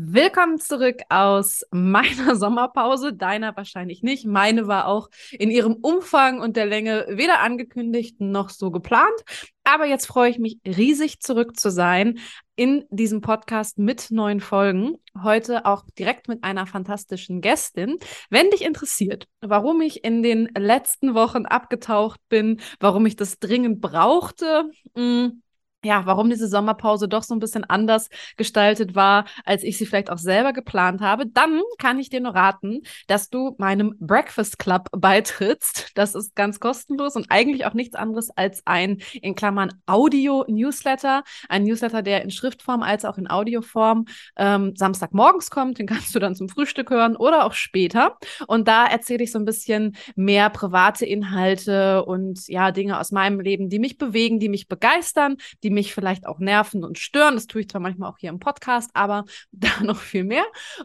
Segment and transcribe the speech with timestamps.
[0.00, 4.26] Willkommen zurück aus meiner Sommerpause, deiner wahrscheinlich nicht.
[4.26, 9.24] Meine war auch in ihrem Umfang und der Länge weder angekündigt noch so geplant.
[9.64, 12.20] Aber jetzt freue ich mich riesig zurück zu sein
[12.54, 14.98] in diesem Podcast mit neuen Folgen.
[15.20, 17.98] Heute auch direkt mit einer fantastischen Gästin.
[18.30, 23.80] Wenn dich interessiert, warum ich in den letzten Wochen abgetaucht bin, warum ich das dringend
[23.80, 25.42] brauchte, mh, mm,
[25.84, 30.10] ja, warum diese Sommerpause doch so ein bisschen anders gestaltet war, als ich sie vielleicht
[30.10, 34.88] auch selber geplant habe, dann kann ich dir nur raten, dass du meinem Breakfast Club
[34.96, 35.92] beitrittst.
[35.94, 41.22] Das ist ganz kostenlos und eigentlich auch nichts anderes als ein, in Klammern, Audio-Newsletter.
[41.48, 45.78] Ein Newsletter, der in Schriftform als auch in Audioform ähm, Samstagmorgens kommt.
[45.78, 48.16] Den kannst du dann zum Frühstück hören oder auch später.
[48.48, 53.40] Und da erzähle ich so ein bisschen mehr private Inhalte und ja, Dinge aus meinem
[53.40, 57.34] Leben, die mich bewegen, die mich begeistern, die die mich vielleicht auch nerven und stören.
[57.34, 60.44] Das tue ich zwar manchmal auch hier im Podcast, aber da noch viel mehr.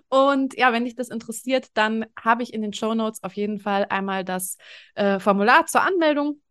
[0.10, 3.60] Und ja, wenn dich das interessiert, dann habe ich in den Show Notes auf jeden
[3.60, 4.58] Fall einmal das
[4.96, 6.42] äh, Formular zur Anmeldung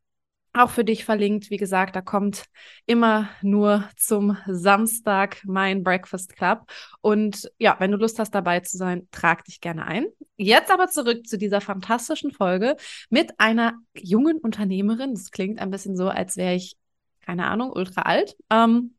[0.55, 1.51] auch für dich verlinkt.
[1.51, 2.45] Wie gesagt, da kommt
[2.87, 6.65] immer nur zum Samstag mein Breakfast Club.
[7.01, 10.07] Und ja, wenn du Lust hast, dabei zu sein, trag dich gerne ein.
[10.37, 12.77] Jetzt aber zurück zu dieser fantastischen Folge
[13.09, 15.15] mit einer jungen Unternehmerin.
[15.15, 16.77] Das klingt ein bisschen so, als wäre ich
[17.23, 18.37] keine Ahnung, ultra alt.
[18.51, 18.95] Ähm,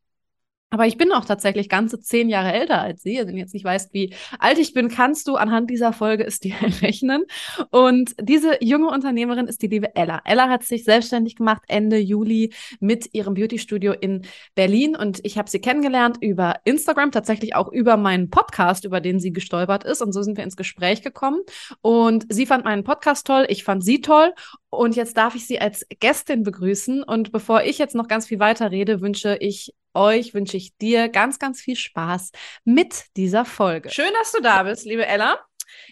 [0.74, 3.20] aber ich bin auch tatsächlich ganze zehn Jahre älter als sie.
[3.20, 6.26] Also wenn du jetzt nicht weißt, wie alt ich bin, kannst du anhand dieser Folge
[6.26, 7.26] es dir rechnen.
[7.70, 10.22] Und diese junge Unternehmerin ist die liebe Ella.
[10.26, 14.24] Ella hat sich selbstständig gemacht Ende Juli mit ihrem Beauty-Studio in
[14.56, 14.96] Berlin.
[14.96, 19.32] Und ich habe sie kennengelernt über Instagram, tatsächlich auch über meinen Podcast, über den sie
[19.32, 20.02] gestolpert ist.
[20.02, 21.42] Und so sind wir ins Gespräch gekommen.
[21.82, 24.34] Und sie fand meinen Podcast toll, ich fand sie toll.
[24.72, 27.04] Und jetzt darf ich sie als Gästin begrüßen.
[27.04, 31.10] Und bevor ich jetzt noch ganz viel weiter rede, wünsche ich euch, wünsche ich dir
[31.10, 32.32] ganz, ganz viel Spaß
[32.64, 33.90] mit dieser Folge.
[33.90, 35.40] Schön, dass du da bist, liebe Ella.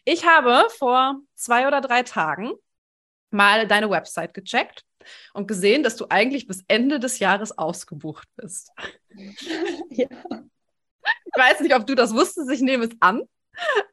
[0.05, 2.51] Ich habe vor zwei oder drei Tagen
[3.29, 4.83] mal deine Website gecheckt
[5.33, 8.71] und gesehen, dass du eigentlich bis Ende des Jahres ausgebucht bist.
[9.89, 10.07] Ja.
[11.25, 13.23] Ich weiß nicht, ob du das wusstest, ich nehme es an.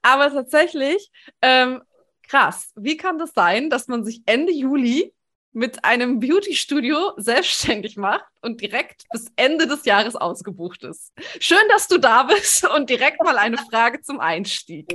[0.03, 1.11] Aber tatsächlich
[1.41, 1.83] ähm,
[2.29, 2.71] krass.
[2.77, 5.15] Wie kann das sein, dass man sich Ende Juli
[5.53, 11.13] mit einem Beauty-Studio selbstständig macht und direkt bis Ende des Jahres ausgebucht ist?
[11.41, 14.87] Schön, dass du da bist und direkt mal eine Frage zum Einstieg.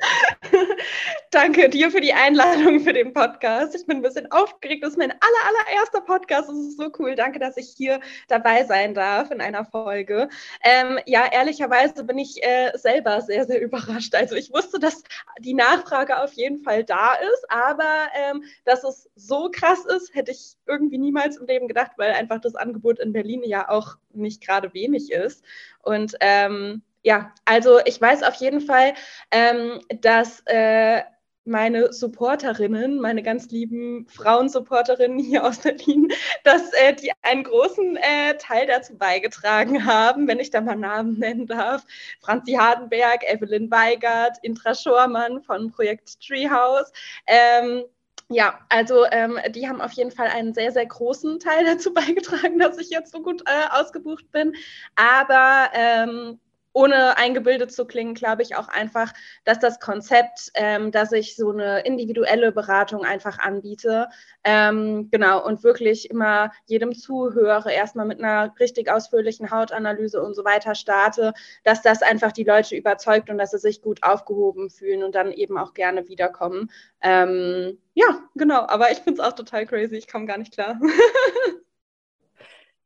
[1.30, 3.74] Danke dir für die Einladung für den Podcast.
[3.74, 4.82] Ich bin ein bisschen aufgeregt.
[4.82, 6.48] Das ist mein aller, allererster Podcast.
[6.48, 7.14] Das ist so cool.
[7.14, 10.28] Danke, dass ich hier dabei sein darf in einer Folge.
[10.62, 14.14] Ähm, ja, ehrlicherweise bin ich äh, selber sehr, sehr überrascht.
[14.14, 15.02] Also ich wusste, dass
[15.40, 20.30] die Nachfrage auf jeden Fall da ist, aber ähm, dass es so krass ist, hätte
[20.30, 24.44] ich irgendwie niemals im Leben gedacht, weil einfach das Angebot in Berlin ja auch nicht
[24.44, 25.44] gerade wenig ist.
[25.82, 28.94] Und ähm, ja, also ich weiß auf jeden Fall,
[29.30, 31.02] ähm, dass äh,
[31.44, 36.08] meine Supporterinnen, meine ganz lieben Frauensupporterinnen hier aus Berlin,
[36.44, 41.18] dass äh, die einen großen äh, Teil dazu beigetragen haben, wenn ich da mal Namen
[41.18, 41.84] nennen darf.
[42.20, 46.92] Franzi Hardenberg, Evelyn Weigert, Intra Schormann von Projekt Treehouse.
[47.26, 47.84] Ähm,
[48.28, 52.58] ja, also ähm, die haben auf jeden Fall einen sehr, sehr großen Teil dazu beigetragen,
[52.58, 54.54] dass ich jetzt so gut äh, ausgebucht bin.
[54.94, 56.38] Aber ähm,
[56.72, 59.12] ohne eingebildet zu klingen, glaube ich auch einfach,
[59.44, 64.08] dass das Konzept, ähm, dass ich so eine individuelle Beratung einfach anbiete,
[64.44, 70.44] ähm, genau, und wirklich immer jedem zuhöre, erstmal mit einer richtig ausführlichen Hautanalyse und so
[70.44, 71.32] weiter starte,
[71.64, 75.32] dass das einfach die Leute überzeugt und dass sie sich gut aufgehoben fühlen und dann
[75.32, 76.70] eben auch gerne wiederkommen.
[77.02, 80.80] Ähm, ja, genau, aber ich finde es auch total crazy, ich komme gar nicht klar.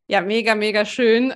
[0.06, 1.34] ja, mega, mega schön.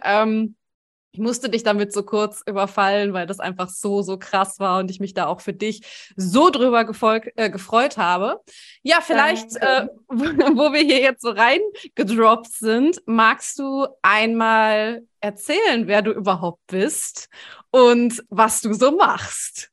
[1.13, 4.91] Ich musste dich damit so kurz überfallen, weil das einfach so, so krass war und
[4.91, 5.83] ich mich da auch für dich
[6.17, 8.41] so drüber äh, gefreut habe.
[8.83, 16.03] Ja, vielleicht, äh, wo wir hier jetzt so reingedroppt sind, magst du einmal erzählen, wer
[16.03, 17.29] du überhaupt bist
[17.71, 19.71] und was du so machst?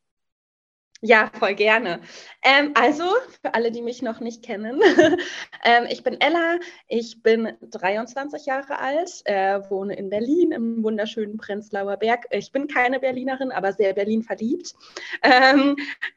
[1.08, 2.02] Ja, voll gerne.
[2.42, 3.04] Ähm, also,
[3.44, 4.82] für alle, die mich noch nicht kennen,
[5.64, 6.58] ähm, ich bin Ella,
[6.88, 12.26] ich bin 23 Jahre alt, äh, wohne in Berlin im wunderschönen Prenzlauer Berg.
[12.32, 14.74] Ich bin keine Berlinerin, aber sehr Berlin verliebt.
[15.22, 15.76] Ähm,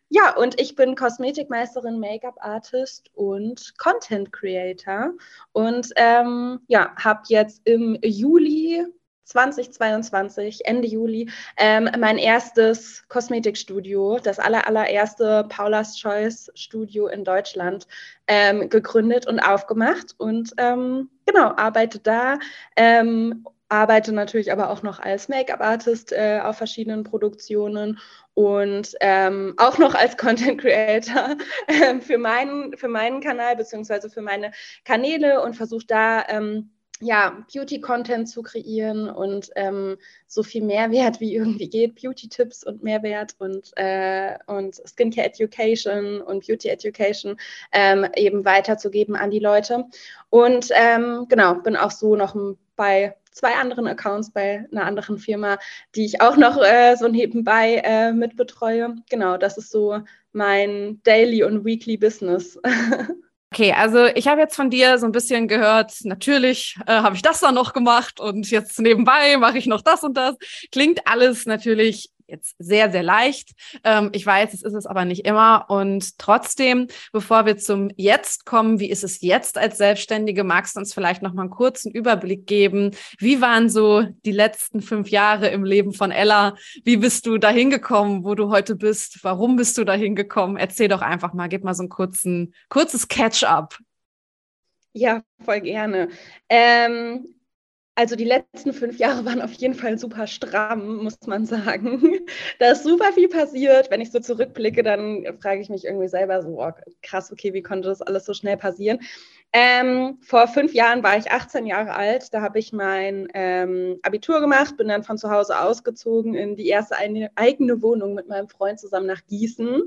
[0.08, 5.10] ja, und ich bin Kosmetikmeisterin, Make-up-Artist und Content Creator.
[5.52, 8.86] Und ähm, ja, habe jetzt im Juli
[9.28, 17.86] 2022, Ende Juli, ähm, mein erstes Kosmetikstudio, das aller, allererste Paula's Choice Studio in Deutschland
[18.26, 22.38] ähm, gegründet und aufgemacht und ähm, genau, arbeite da
[22.76, 27.98] ähm, arbeite natürlich aber auch noch als Make-up-Artist äh, auf verschiedenen Produktionen
[28.34, 31.36] und ähm, auch noch als Content Creator
[31.66, 34.52] äh, für, meinen, für meinen Kanal beziehungsweise für meine
[34.84, 39.96] Kanäle und versuche da ähm, ja, Beauty-Content zu kreieren und ähm,
[40.26, 46.46] so viel Mehrwert wie irgendwie geht, Beauty-Tipps und Mehrwert und, äh, und Skincare Education und
[46.46, 47.36] Beauty Education
[47.72, 49.86] ähm, eben weiterzugeben an die Leute.
[50.30, 52.36] Und ähm, genau, bin auch so noch
[52.76, 55.58] bei zwei anderen Accounts bei einer anderen Firma,
[55.94, 58.96] die ich auch noch äh, so nebenbei äh, mitbetreue.
[59.08, 60.00] Genau, das ist so
[60.32, 62.58] mein Daily und Weekly Business.
[63.50, 67.22] Okay, also ich habe jetzt von dir so ein bisschen gehört, natürlich äh, habe ich
[67.22, 70.36] das dann noch gemacht und jetzt nebenbei mache ich noch das und das.
[70.70, 73.52] Klingt alles natürlich jetzt sehr, sehr leicht.
[73.84, 75.66] Ähm, ich weiß, es ist es aber nicht immer.
[75.68, 80.44] Und trotzdem, bevor wir zum Jetzt kommen, wie ist es jetzt als Selbstständige?
[80.44, 82.92] Magst du uns vielleicht noch mal einen kurzen Überblick geben?
[83.18, 86.54] Wie waren so die letzten fünf Jahre im Leben von Ella?
[86.84, 89.18] Wie bist du dahin gekommen, wo du heute bist?
[89.22, 90.56] Warum bist du dahin gekommen?
[90.56, 93.78] Erzähl doch einfach mal, gib mal so ein kurzen, kurzes Catch-up.
[94.92, 96.08] Ja, voll gerne.
[96.48, 97.37] Ähm,
[97.98, 102.00] also die letzten fünf Jahre waren auf jeden Fall super stramm, muss man sagen.
[102.60, 103.90] Da ist super viel passiert.
[103.90, 106.70] Wenn ich so zurückblicke, dann frage ich mich irgendwie selber so, oh,
[107.02, 109.00] krass, okay, wie konnte das alles so schnell passieren?
[109.60, 112.32] Ähm, vor fünf Jahren war ich 18 Jahre alt.
[112.32, 116.68] Da habe ich mein ähm, Abitur gemacht, bin dann von zu Hause ausgezogen in die
[116.68, 119.82] erste eine, eigene Wohnung mit meinem Freund zusammen nach Gießen.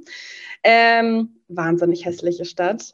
[0.64, 2.92] Ähm, wahnsinnig hässliche Stadt.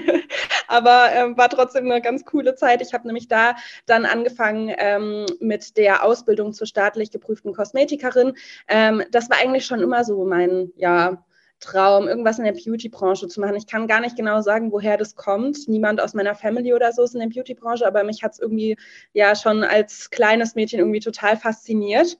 [0.66, 2.80] aber ähm, war trotzdem eine ganz coole Zeit.
[2.80, 8.32] Ich habe nämlich da dann angefangen ähm, mit der Ausbildung zur staatlich geprüften Kosmetikerin.
[8.68, 11.22] Ähm, das war eigentlich schon immer so mein, ja,
[11.64, 13.56] Traum, irgendwas in der Beauty-Branche zu machen.
[13.56, 15.66] Ich kann gar nicht genau sagen, woher das kommt.
[15.66, 18.76] Niemand aus meiner Family oder so ist in der Beauty-Branche, aber mich hat es irgendwie
[19.12, 22.18] ja schon als kleines Mädchen irgendwie total fasziniert.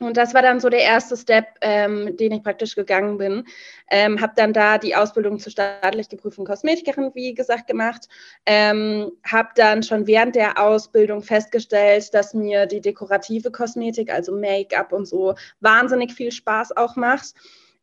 [0.00, 3.44] Und das war dann so der erste Step, ähm, den ich praktisch gegangen bin.
[3.90, 8.08] Ähm, habe dann da die Ausbildung zur staatlich geprüften Kosmetikerin, wie gesagt, gemacht.
[8.46, 14.92] Ähm, habe dann schon während der Ausbildung festgestellt, dass mir die dekorative Kosmetik, also Make-up
[14.92, 17.34] und so, wahnsinnig viel Spaß auch macht.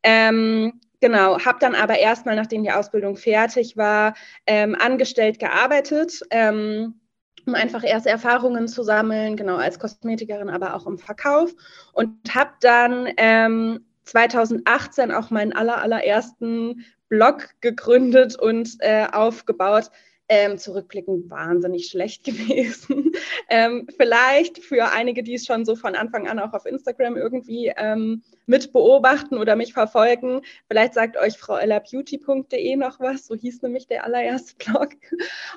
[0.07, 4.15] Ähm, Genau, habe dann aber erstmal, nachdem die Ausbildung fertig war,
[4.47, 6.21] ähm, angestellt gearbeitet.
[6.31, 6.99] Ähm,
[7.45, 11.55] um einfach erste Erfahrungen zu sammeln, genau als Kosmetikerin, aber auch im Verkauf.
[11.93, 19.91] Und habe dann ähm, 2018 auch meinen aller, allerersten Blog gegründet und äh, aufgebaut,
[20.27, 23.13] ähm, zurückblickend wahnsinnig schlecht gewesen.
[23.49, 27.71] ähm, vielleicht für einige, die es schon so von Anfang an auch auf Instagram irgendwie
[27.77, 33.61] ähm, mit beobachten oder mich verfolgen, vielleicht sagt euch Frau ellerbeauty.de noch was, so hieß
[33.61, 34.89] nämlich der allererste Blog.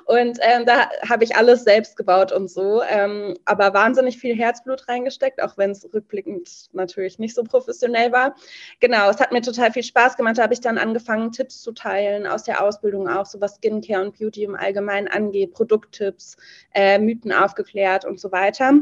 [0.05, 4.87] Und ähm, da habe ich alles selbst gebaut und so, ähm, aber wahnsinnig viel Herzblut
[4.87, 8.35] reingesteckt, auch wenn es rückblickend natürlich nicht so professionell war.
[8.81, 10.37] Genau, es hat mir total viel Spaß gemacht.
[10.37, 14.03] Da habe ich dann angefangen, Tipps zu teilen aus der Ausbildung auch, so was Skincare
[14.03, 16.35] und Beauty im Allgemeinen angeht, Produkttipps,
[16.73, 18.73] äh, Mythen aufgeklärt und so weiter.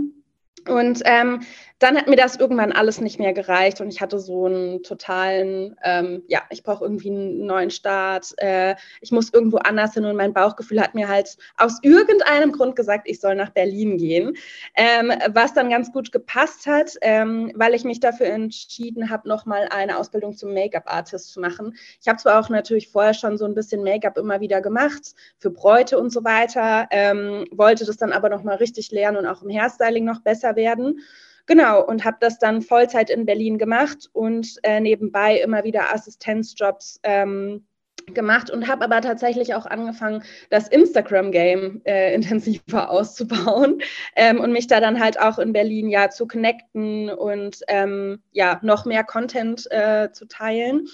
[0.68, 1.42] Und ähm,
[1.80, 5.78] dann hat mir das irgendwann alles nicht mehr gereicht und ich hatte so einen totalen,
[5.84, 10.18] ähm, ja, ich brauche irgendwie einen neuen Start, äh, ich muss irgendwo anders hin und
[10.18, 14.36] mein Bauchgefühl hat mir halt aus irgendeinem Grund gesagt, ich soll nach Berlin gehen,
[14.76, 19.70] ähm, was dann ganz gut gepasst hat, ähm, weil ich mich dafür entschieden habe, nochmal
[19.72, 21.78] eine Ausbildung zum Make-up-Artist zu machen.
[22.02, 25.50] Ich habe zwar auch natürlich vorher schon so ein bisschen Make-up immer wieder gemacht, für
[25.50, 29.50] Bräute und so weiter, ähm, wollte das dann aber nochmal richtig lernen und auch im
[29.50, 31.00] Hairstyling noch besser werden.
[31.46, 37.00] Genau, und habe das dann Vollzeit in Berlin gemacht und äh, nebenbei immer wieder Assistenzjobs
[37.02, 37.66] ähm,
[38.14, 43.82] gemacht und habe aber tatsächlich auch angefangen, das Instagram-Game äh, intensiver auszubauen
[44.16, 48.60] ähm, und mich da dann halt auch in Berlin ja zu connecten und ähm, ja
[48.62, 50.88] noch mehr Content äh, zu teilen.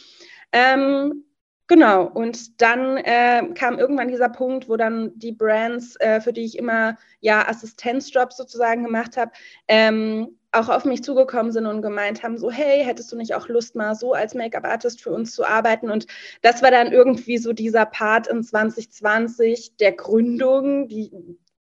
[0.53, 1.25] Ähm,
[1.67, 6.45] Genau, und dann äh, kam irgendwann dieser Punkt, wo dann die Brands, äh, für die
[6.45, 9.31] ich immer ja Assistenzjobs sozusagen gemacht habe,
[9.67, 13.48] ähm, auch auf mich zugekommen sind und gemeint haben, so, hey, hättest du nicht auch
[13.48, 15.89] Lust, mal so als Make-up-Artist für uns zu arbeiten?
[15.89, 16.05] Und
[16.43, 21.12] das war dann irgendwie so dieser Part in 2020 der Gründung, die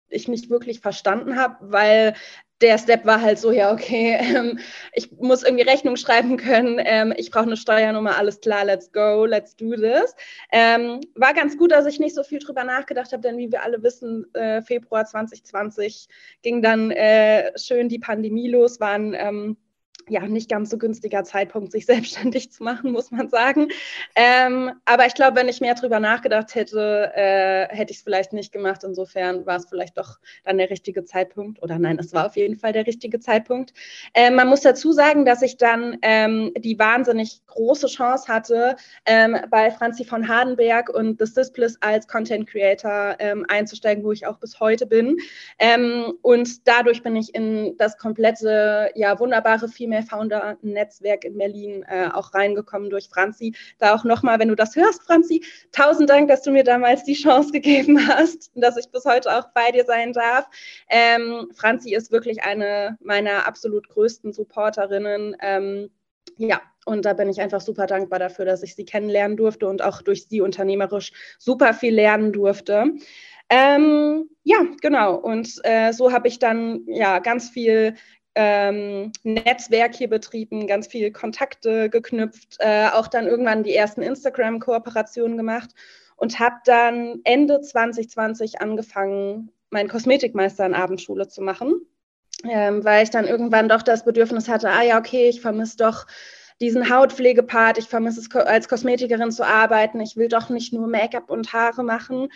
[0.08, 2.14] ich nicht wirklich verstanden habe, weil
[2.60, 4.58] der Step war halt so, ja, okay, ähm,
[4.92, 9.24] ich muss irgendwie Rechnung schreiben können, ähm, ich brauche eine Steuernummer, alles klar, let's go,
[9.24, 10.14] let's do this.
[10.52, 13.62] Ähm, war ganz gut, dass ich nicht so viel drüber nachgedacht habe, denn wie wir
[13.62, 16.08] alle wissen, äh, Februar 2020
[16.42, 19.56] ging dann äh, schön die Pandemie los, waren ähm,
[20.08, 23.68] ja, nicht ganz so günstiger Zeitpunkt, sich selbstständig zu machen, muss man sagen.
[24.14, 28.32] Ähm, aber ich glaube, wenn ich mehr drüber nachgedacht hätte, äh, hätte ich es vielleicht
[28.32, 28.84] nicht gemacht.
[28.84, 31.62] Insofern war es vielleicht doch dann der richtige Zeitpunkt.
[31.62, 33.72] Oder nein, es war auf jeden Fall der richtige Zeitpunkt.
[34.12, 39.36] Äh, man muss dazu sagen, dass ich dann ähm, die wahnsinnig große Chance hatte, ähm,
[39.50, 44.38] bei Franzi von Hardenberg und The Sisplus als Content Creator ähm, einzusteigen, wo ich auch
[44.38, 45.16] bis heute bin.
[45.58, 51.84] Ähm, und dadurch bin ich in das komplette, ja, wunderbare Female Founder Netzwerk in Berlin
[51.88, 53.54] äh, auch reingekommen durch Franzi.
[53.78, 57.14] Da auch nochmal, wenn du das hörst, Franzi, tausend Dank, dass du mir damals die
[57.14, 60.48] Chance gegeben hast, dass ich bis heute auch bei dir sein darf.
[60.88, 65.36] Ähm, Franzi ist wirklich eine meiner absolut größten Supporterinnen.
[65.40, 65.90] Ähm,
[66.38, 69.82] ja, und da bin ich einfach super dankbar dafür, dass ich sie kennenlernen durfte und
[69.82, 72.94] auch durch sie unternehmerisch super viel lernen durfte.
[73.50, 75.16] Ähm, ja, genau.
[75.16, 77.94] Und äh, so habe ich dann ja ganz viel
[78.34, 85.36] ähm, Netzwerk hier betrieben, ganz viele Kontakte geknüpft, äh, auch dann irgendwann die ersten Instagram-Kooperationen
[85.36, 85.70] gemacht
[86.16, 91.74] und habe dann Ende 2020 angefangen, meinen Kosmetikmeister in Abendschule zu machen,
[92.48, 96.06] ähm, weil ich dann irgendwann doch das Bedürfnis hatte, ah ja, okay, ich vermisse doch
[96.60, 101.30] diesen Hautpflegepart, ich vermisse es als Kosmetikerin zu arbeiten, ich will doch nicht nur Make-up
[101.30, 102.28] und Haare machen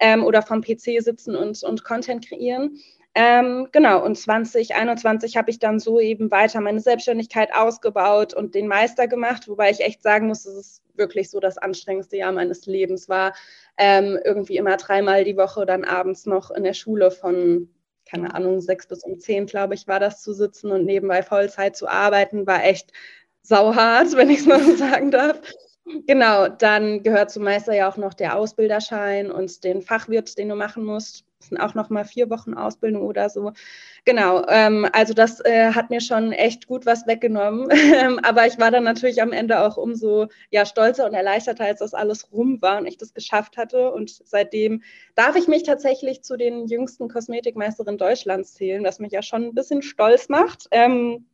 [0.00, 2.78] ähm, oder vom PC sitzen und, und Content kreieren.
[3.20, 8.68] Ähm, genau, und 2021 habe ich dann so eben weiter meine Selbstständigkeit ausgebaut und den
[8.68, 12.66] Meister gemacht, wobei ich echt sagen muss, dass es wirklich so das anstrengendste Jahr meines
[12.66, 13.34] Lebens war.
[13.76, 17.68] Ähm, irgendwie immer dreimal die Woche dann abends noch in der Schule von,
[18.08, 21.76] keine Ahnung, sechs bis um zehn, glaube ich, war das zu sitzen und nebenbei Vollzeit
[21.76, 22.92] zu arbeiten, war echt
[23.42, 25.40] sauhart, wenn ich es mal so sagen darf.
[26.06, 30.54] Genau, dann gehört zum Meister ja auch noch der Ausbilderschein und den Fachwirt, den du
[30.54, 31.24] machen musst.
[31.48, 33.52] Sind auch noch mal vier Wochen Ausbildung oder so.
[34.04, 37.68] Genau, ähm, also das äh, hat mir schon echt gut was weggenommen.
[38.22, 41.94] Aber ich war dann natürlich am Ende auch umso ja, stolzer und erleichterter, als das
[41.94, 43.90] alles rum war und ich das geschafft hatte.
[43.92, 44.82] Und seitdem
[45.14, 49.54] darf ich mich tatsächlich zu den jüngsten Kosmetikmeisterinnen Deutschlands zählen, was mich ja schon ein
[49.54, 50.68] bisschen stolz macht.
[50.70, 51.26] Ähm,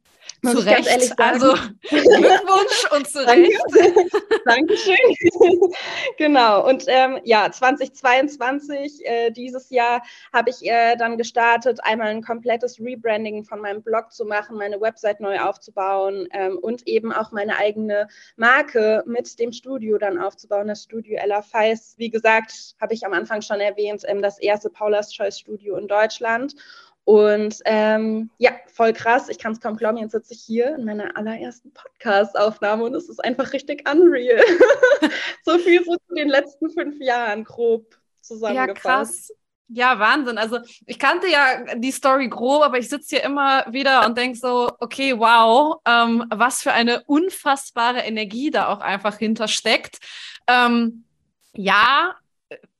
[0.43, 1.19] zu Recht.
[1.19, 1.55] Also
[1.88, 3.61] Glückwunsch und zu Recht.
[4.45, 4.97] Dankeschön.
[6.19, 6.67] genau.
[6.67, 12.79] Und ähm, ja, 2022, äh, dieses Jahr, habe ich äh, dann gestartet, einmal ein komplettes
[12.81, 17.57] Rebranding von meinem Blog zu machen, meine Website neu aufzubauen ähm, und eben auch meine
[17.57, 21.95] eigene Marke mit dem Studio dann aufzubauen, das Studio Ella Feis.
[21.97, 25.88] Wie gesagt, habe ich am Anfang schon erwähnt, ähm, das erste Paula's Choice Studio in
[25.88, 26.55] Deutschland.
[27.04, 29.28] Und ähm, ja, voll krass.
[29.28, 29.99] Ich kann es kaum glauben.
[29.99, 34.42] Jetzt sitze ich hier in meiner allerersten Podcast-Aufnahme und es ist einfach richtig unreal.
[35.44, 38.76] so viel so zu den letzten fünf Jahren grob zusammengefasst.
[38.78, 39.32] Ja, krass.
[39.68, 40.38] Ja, Wahnsinn.
[40.38, 44.38] Also ich kannte ja die Story grob, aber ich sitze hier immer wieder und denke
[44.38, 49.99] so, okay, wow, ähm, was für eine unfassbare Energie da auch einfach hintersteckt.
[50.46, 51.04] Ähm,
[51.54, 52.14] ja,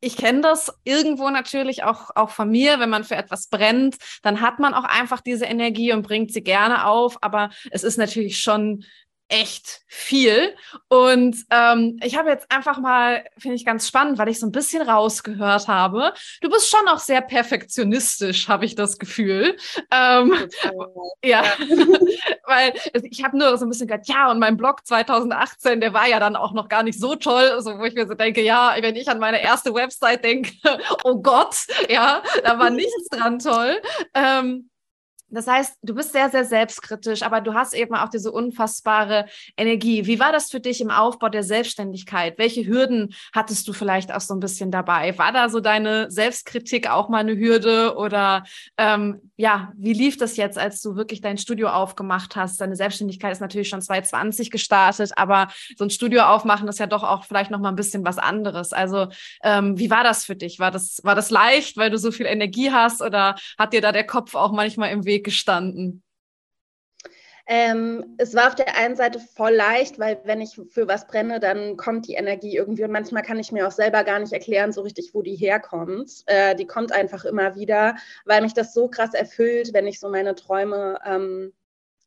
[0.01, 4.41] ich kenne das irgendwo natürlich auch, auch von mir, wenn man für etwas brennt, dann
[4.41, 7.19] hat man auch einfach diese Energie und bringt sie gerne auf.
[7.23, 8.85] Aber es ist natürlich schon
[9.29, 10.55] echt viel.
[10.89, 14.53] Und ähm, ich habe jetzt einfach mal, finde ich ganz spannend, weil ich so ein
[14.53, 16.13] bisschen rausgehört habe.
[16.41, 19.57] Du bist schon auch sehr perfektionistisch, habe ich das Gefühl.
[19.91, 20.35] Ähm,
[21.25, 21.43] ja,
[22.47, 26.07] weil ich habe nur so ein bisschen gehört, ja, und mein Blog 2018, der war
[26.07, 28.75] ja dann auch noch gar nicht so toll, so, wo ich mir so denke, ja,
[28.81, 30.53] wenn ich an meine erste Website denke,
[31.05, 31.57] oh Gott,
[31.89, 33.81] ja, da war nichts dran toll.
[34.13, 34.71] Ähm,
[35.35, 39.27] das heißt, du bist sehr, sehr selbstkritisch, aber du hast eben auch diese unfassbare
[39.57, 40.07] Energie.
[40.07, 42.39] Wie war das für dich im Aufbau der Selbstständigkeit?
[42.39, 45.17] Welche Hürden hattest du vielleicht auch so ein bisschen dabei?
[45.19, 47.97] War da so deine Selbstkritik auch mal eine Hürde?
[47.97, 48.45] Oder
[48.79, 52.61] ähm, ja, wie lief das jetzt, als du wirklich dein Studio aufgemacht hast?
[52.61, 57.03] Deine Selbstständigkeit ist natürlich schon 2020 gestartet, aber so ein Studio aufmachen ist ja doch
[57.03, 58.73] auch vielleicht noch mal ein bisschen was anderes.
[58.73, 59.09] Also
[59.43, 60.61] ähm, wie war das für dich?
[60.61, 63.91] War das, war das leicht, weil du so viel Energie hast oder hat dir da
[63.91, 66.05] der Kopf auch manchmal im Weg gestanden?
[67.47, 71.41] Ähm, es war auf der einen Seite voll leicht, weil wenn ich für was brenne,
[71.41, 74.73] dann kommt die Energie irgendwie und manchmal kann ich mir auch selber gar nicht erklären,
[74.73, 76.23] so richtig, wo die herkommt.
[76.27, 80.09] Äh, die kommt einfach immer wieder, weil mich das so krass erfüllt, wenn ich so
[80.09, 81.53] meine Träume ähm,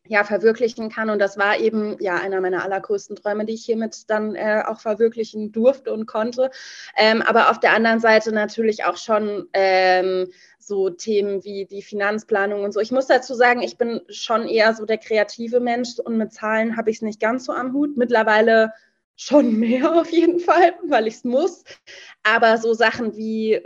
[0.07, 1.09] ja, verwirklichen kann.
[1.09, 4.79] Und das war eben ja einer meiner allergrößten Träume, die ich hiermit dann äh, auch
[4.79, 6.49] verwirklichen durfte und konnte.
[6.95, 10.27] Ähm, aber auf der anderen Seite natürlich auch schon ähm,
[10.59, 12.79] so Themen wie die Finanzplanung und so.
[12.79, 16.77] Ich muss dazu sagen, ich bin schon eher so der kreative Mensch und mit Zahlen
[16.77, 17.95] habe ich es nicht ganz so am Hut.
[17.95, 18.73] Mittlerweile
[19.17, 21.63] schon mehr auf jeden Fall, weil ich es muss.
[22.23, 23.59] Aber so Sachen wie,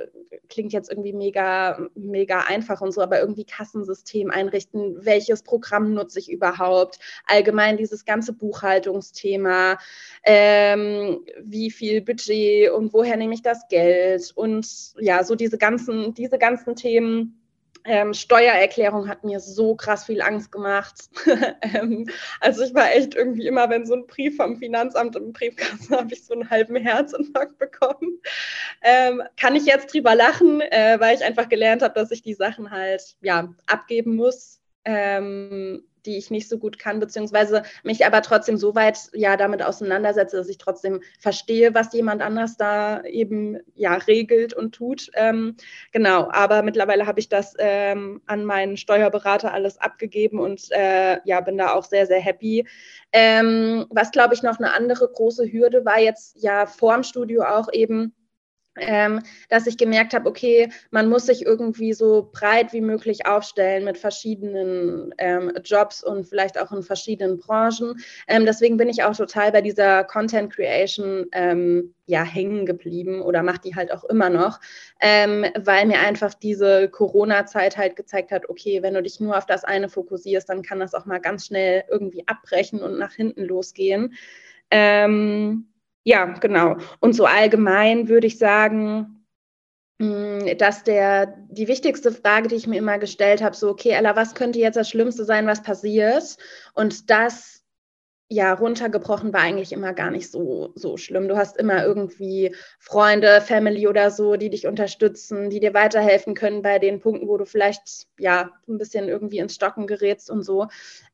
[0.50, 6.20] klingt jetzt irgendwie mega, mega einfach und so, aber irgendwie Kassensystem einrichten, welches Programm nutze
[6.20, 9.78] ich überhaupt, allgemein dieses ganze Buchhaltungsthema,
[10.24, 14.32] ähm, wie viel Budget und woher nehme ich das Geld?
[14.36, 17.41] Und ja, so diese ganzen, diese ganzen Themen
[17.86, 21.10] ähm, Steuererklärung hat mir so krass viel Angst gemacht.
[21.62, 22.10] ähm,
[22.40, 26.14] also ich war echt irgendwie immer, wenn so ein Brief vom Finanzamt im Briefkasten habe
[26.14, 28.22] ich so einen halben Herzinfarkt bekommen.
[28.82, 32.34] Ähm, kann ich jetzt drüber lachen, äh, weil ich einfach gelernt habe, dass ich die
[32.34, 34.60] Sachen halt ja abgeben muss.
[34.86, 39.64] Ähm, die ich nicht so gut kann, beziehungsweise mich aber trotzdem so weit ja damit
[39.64, 45.10] auseinandersetze, dass ich trotzdem verstehe, was jemand anders da eben ja regelt und tut.
[45.14, 45.56] Ähm,
[45.92, 51.42] genau, aber mittlerweile habe ich das ähm, an meinen Steuerberater alles abgegeben und äh, ja,
[51.42, 52.68] bin da auch sehr, sehr happy.
[53.12, 57.72] Ähm, was glaube ich noch eine andere große Hürde war jetzt ja vorm Studio auch
[57.72, 58.14] eben
[58.78, 63.84] ähm, dass ich gemerkt habe, okay, man muss sich irgendwie so breit wie möglich aufstellen
[63.84, 68.02] mit verschiedenen ähm, Jobs und vielleicht auch in verschiedenen Branchen.
[68.28, 73.44] Ähm, deswegen bin ich auch total bei dieser Content Creation ähm, ja hängen geblieben oder
[73.44, 74.60] mache die halt auch immer noch,
[75.02, 79.46] ähm, weil mir einfach diese Corona-Zeit halt gezeigt hat, okay, wenn du dich nur auf
[79.46, 83.44] das eine fokussierst, dann kann das auch mal ganz schnell irgendwie abbrechen und nach hinten
[83.44, 84.14] losgehen.
[84.70, 85.71] Ähm,
[86.04, 86.78] ja, genau.
[87.00, 89.22] Und so allgemein würde ich sagen,
[90.02, 94.16] hm, dass der, die wichtigste Frage, die ich mir immer gestellt habe, so, okay, Ella,
[94.16, 96.38] was könnte jetzt das Schlimmste sein, was passiert?
[96.74, 97.64] Und das,
[98.28, 101.28] ja, runtergebrochen war eigentlich immer gar nicht so, so schlimm.
[101.28, 106.64] Du hast immer irgendwie Freunde, Family oder so, die dich unterstützen, die dir weiterhelfen können
[106.64, 110.68] bei den Punkten, wo du vielleicht, ja, ein bisschen irgendwie ins Stocken gerätst und so.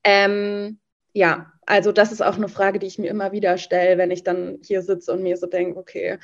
[0.06, 0.79] Ähm,
[1.14, 4.24] ja, also das ist auch eine Frage, die ich mir immer wieder stelle, wenn ich
[4.24, 6.18] dann hier sitze und mir so denke, okay,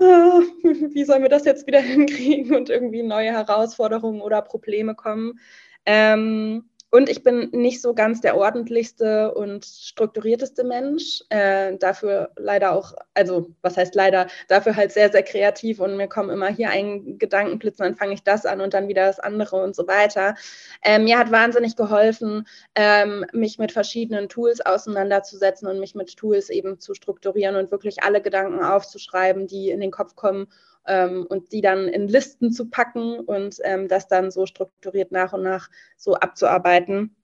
[0.00, 5.38] ah, wie sollen wir das jetzt wieder hinkriegen und irgendwie neue Herausforderungen oder Probleme kommen.
[5.86, 11.22] Ähm, und ich bin nicht so ganz der ordentlichste und strukturierteste Mensch.
[11.28, 16.08] Äh, dafür leider auch, also was heißt leider, dafür halt sehr, sehr kreativ und mir
[16.08, 19.62] kommen immer hier ein Gedankenblitz dann fange ich das an und dann wieder das andere
[19.62, 20.34] und so weiter.
[20.82, 26.50] Ähm, mir hat wahnsinnig geholfen, ähm, mich mit verschiedenen Tools auseinanderzusetzen und mich mit Tools
[26.50, 30.48] eben zu strukturieren und wirklich alle Gedanken aufzuschreiben, die in den Kopf kommen
[30.86, 35.32] ähm, und die dann in Listen zu packen und ähm, das dann so strukturiert nach
[35.32, 37.16] und nach so abzuarbeiten.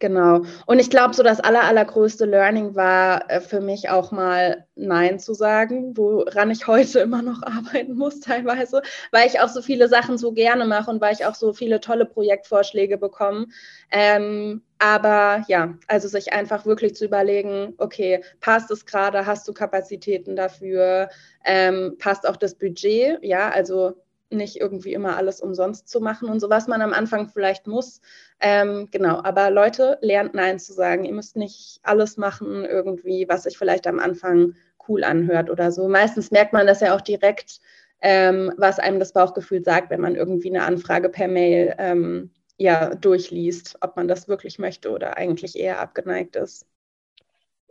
[0.00, 0.42] Genau.
[0.66, 5.18] Und ich glaube, so das aller, allergrößte Learning war äh, für mich auch mal Nein
[5.18, 9.88] zu sagen, woran ich heute immer noch arbeiten muss teilweise, weil ich auch so viele
[9.88, 13.46] Sachen so gerne mache und weil ich auch so viele tolle Projektvorschläge bekomme.
[13.90, 19.52] Ähm, aber ja, also sich einfach wirklich zu überlegen, okay, passt es gerade, hast du
[19.52, 21.08] Kapazitäten dafür,
[21.44, 23.94] ähm, passt auch das Budget, ja, also
[24.30, 28.00] nicht irgendwie immer alles umsonst zu machen und so, was man am Anfang vielleicht muss.
[28.40, 31.04] Ähm, genau, aber Leute, lernt Nein zu sagen.
[31.04, 34.54] Ihr müsst nicht alles machen, irgendwie, was sich vielleicht am Anfang
[34.88, 35.88] cool anhört oder so.
[35.88, 37.60] Meistens merkt man das ja auch direkt,
[38.00, 42.94] ähm, was einem das Bauchgefühl sagt, wenn man irgendwie eine Anfrage per Mail ähm, ja,
[42.94, 46.66] durchliest, ob man das wirklich möchte oder eigentlich eher abgeneigt ist.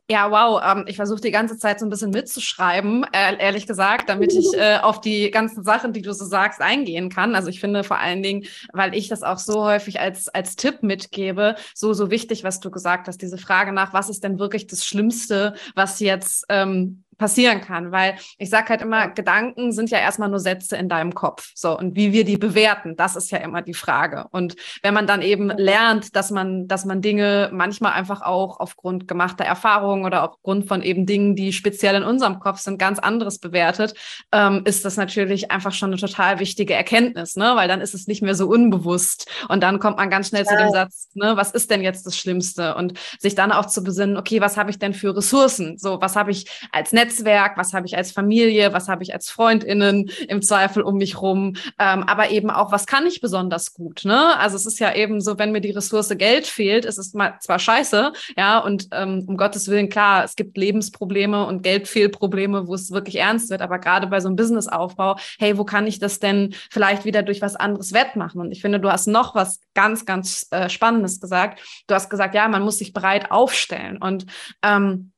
[0.09, 0.61] Ja, wow.
[0.63, 4.53] Ähm, ich versuche die ganze Zeit so ein bisschen mitzuschreiben, äh, ehrlich gesagt, damit ich
[4.57, 7.35] äh, auf die ganzen Sachen, die du so sagst, eingehen kann.
[7.35, 10.81] Also ich finde vor allen Dingen, weil ich das auch so häufig als, als Tipp
[10.81, 14.67] mitgebe, so, so wichtig, was du gesagt hast, diese Frage nach, was ist denn wirklich
[14.67, 19.99] das Schlimmste, was jetzt ähm, passieren kann, weil ich sage halt immer, Gedanken sind ja
[19.99, 21.51] erstmal nur Sätze in deinem Kopf.
[21.55, 24.25] So, und wie wir die bewerten, das ist ja immer die Frage.
[24.31, 29.07] Und wenn man dann eben lernt, dass man, dass man Dinge manchmal einfach auch aufgrund
[29.07, 33.39] gemachter Erfahrungen oder aufgrund von eben Dingen, die speziell in unserem Kopf sind, ganz anderes
[33.39, 33.93] bewertet,
[34.31, 37.53] ähm, ist das natürlich einfach schon eine total wichtige Erkenntnis, ne?
[37.55, 39.29] Weil dann ist es nicht mehr so unbewusst.
[39.49, 40.49] Und dann kommt man ganz schnell ja.
[40.49, 42.75] zu dem Satz, ne, was ist denn jetzt das Schlimmste?
[42.75, 45.77] Und sich dann auch zu besinnen, okay, was habe ich denn für Ressourcen?
[45.77, 49.13] So, was habe ich als Netz Netzwerk, was habe ich als Familie, was habe ich
[49.13, 53.73] als Freundinnen im Zweifel um mich rum, ähm, aber eben auch, was kann ich besonders
[53.73, 54.01] gut.
[54.03, 54.37] Ne?
[54.37, 57.37] Also es ist ja eben so, wenn mir die Ressource Geld fehlt, ist es mal
[57.39, 62.73] zwar scheiße, ja, und ähm, um Gottes Willen, klar, es gibt Lebensprobleme und Geldfehlprobleme, wo
[62.73, 66.19] es wirklich ernst wird, aber gerade bei so einem Businessaufbau, hey, wo kann ich das
[66.19, 68.41] denn vielleicht wieder durch was anderes wettmachen?
[68.41, 71.61] Und ich finde, du hast noch was ganz, ganz äh, Spannendes gesagt.
[71.87, 74.25] Du hast gesagt, ja, man muss sich breit aufstellen und
[74.63, 75.11] ähm,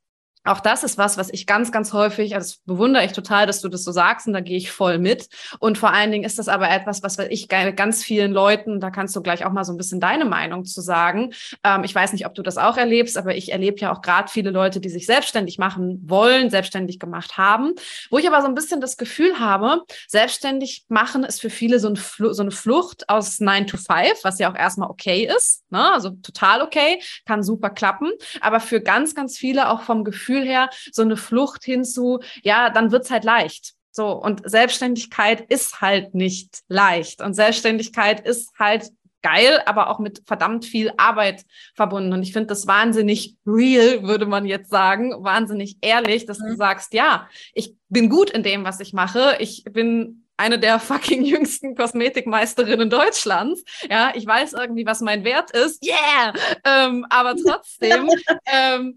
[0.46, 3.62] auch das ist was, was ich ganz, ganz häufig, also das bewundere ich total, dass
[3.62, 5.28] du das so sagst und da gehe ich voll mit.
[5.60, 9.16] Und vor allen Dingen ist das aber etwas, was ich ganz vielen Leuten, da kannst
[9.16, 11.34] du gleich auch mal so ein bisschen deine Meinung zu sagen.
[11.64, 14.30] Ähm, ich weiß nicht, ob du das auch erlebst, aber ich erlebe ja auch gerade
[14.30, 17.74] viele Leute, die sich selbstständig machen wollen, selbstständig gemacht haben,
[18.10, 21.90] wo ich aber so ein bisschen das Gefühl habe, selbstständig machen ist für viele so,
[21.90, 25.92] ein so eine Flucht aus 9 to 5, was ja auch erstmal okay ist, ne?
[25.94, 30.46] also total okay, kann super klappen, aber für ganz, ganz viele auch vom Gefühl, Gefühl
[30.46, 33.74] her so eine Flucht hinzu, ja, dann wird's halt leicht.
[33.92, 37.22] So, und Selbstständigkeit ist halt nicht leicht.
[37.22, 38.90] Und Selbstständigkeit ist halt
[39.22, 41.44] geil, aber auch mit verdammt viel Arbeit
[41.76, 42.14] verbunden.
[42.14, 46.50] Und ich finde das wahnsinnig real, würde man jetzt sagen, wahnsinnig ehrlich, dass mhm.
[46.50, 49.36] du sagst, ja, ich bin gut in dem, was ich mache.
[49.40, 53.64] Ich bin eine der fucking jüngsten Kosmetikmeisterinnen Deutschlands.
[53.90, 55.84] Ja, ich weiß irgendwie, was mein Wert ist.
[55.86, 56.34] Yeah!
[56.64, 58.10] Ähm, aber trotzdem
[58.46, 58.96] ähm,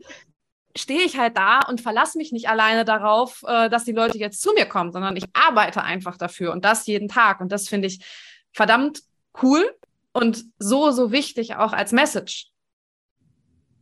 [0.77, 4.41] stehe ich halt da und verlasse mich nicht alleine darauf, äh, dass die Leute jetzt
[4.41, 7.41] zu mir kommen, sondern ich arbeite einfach dafür und das jeden Tag.
[7.41, 8.05] Und das finde ich
[8.53, 9.03] verdammt
[9.43, 9.65] cool
[10.13, 12.49] und so, so wichtig auch als Message.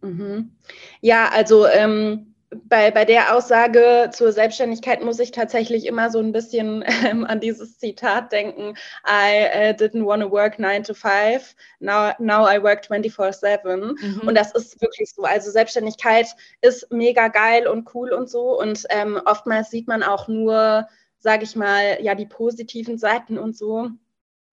[0.03, 0.57] Mhm.
[1.00, 6.32] Ja, also ähm, bei, bei der Aussage zur Selbstständigkeit muss ich tatsächlich immer so ein
[6.32, 8.76] bisschen ähm, an dieses Zitat denken.
[9.06, 13.76] I uh, didn't want to work 9 to 5, now, now I work 24-7.
[13.76, 14.28] Mhm.
[14.28, 15.22] Und das ist wirklich so.
[15.22, 16.26] Also Selbstständigkeit
[16.60, 18.58] ist mega geil und cool und so.
[18.58, 23.56] Und ähm, oftmals sieht man auch nur, sage ich mal, ja, die positiven Seiten und
[23.56, 23.90] so.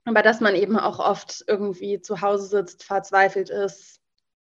[0.06, 3.97] Aber dass man eben auch oft irgendwie zu Hause sitzt, verzweifelt ist,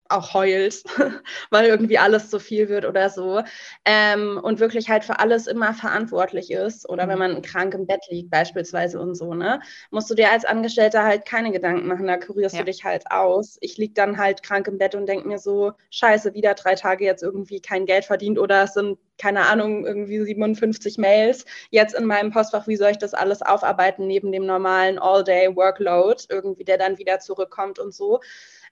[0.10, 0.84] auch heult,
[1.50, 3.41] weil irgendwie alles zu viel wird oder so.
[3.86, 6.88] Ähm, und wirklich halt für alles immer verantwortlich ist.
[6.88, 7.34] Oder wenn mhm.
[7.34, 11.26] man krank im Bett liegt, beispielsweise und so, ne, musst du dir als Angestellter halt
[11.26, 12.62] keine Gedanken machen, da kurierst ja.
[12.62, 13.58] du dich halt aus.
[13.62, 17.06] Ich liege dann halt krank im Bett und denke mir so, scheiße, wieder drei Tage
[17.06, 22.06] jetzt irgendwie kein Geld verdient oder es sind, keine Ahnung, irgendwie 57 Mails jetzt in
[22.06, 26.98] meinem Postfach, wie soll ich das alles aufarbeiten neben dem normalen All-Day-Workload, irgendwie, der dann
[26.98, 28.20] wieder zurückkommt und so.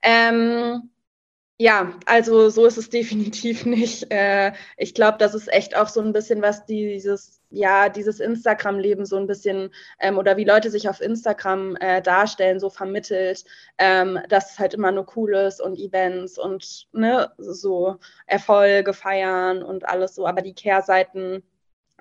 [0.01, 0.91] Ähm,
[1.63, 4.11] ja, also so ist es definitiv nicht.
[4.11, 9.05] Äh, ich glaube, das ist echt auch so ein bisschen was dieses, ja, dieses Instagram-Leben
[9.05, 13.45] so ein bisschen ähm, oder wie Leute sich auf Instagram äh, darstellen, so vermittelt,
[13.77, 17.97] ähm, dass es halt immer nur cool ist und Events und ne, so
[18.27, 20.27] Erfolge feiern und alles so.
[20.27, 21.43] Aber die Kehrseiten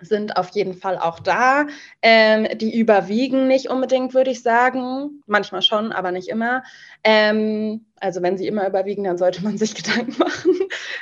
[0.03, 1.67] sind auf jeden Fall auch da.
[2.03, 5.23] Ähm, die überwiegen nicht unbedingt, würde ich sagen.
[5.27, 6.63] Manchmal schon, aber nicht immer.
[7.05, 10.59] Ähm, also wenn sie immer überwiegen, dann sollte man sich Gedanken machen.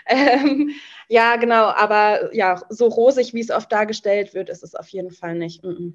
[0.07, 0.71] ähm,
[1.09, 5.11] ja, genau, aber ja, so rosig, wie es oft dargestellt wird, ist es auf jeden
[5.11, 5.65] Fall nicht.
[5.65, 5.93] Mm -mm.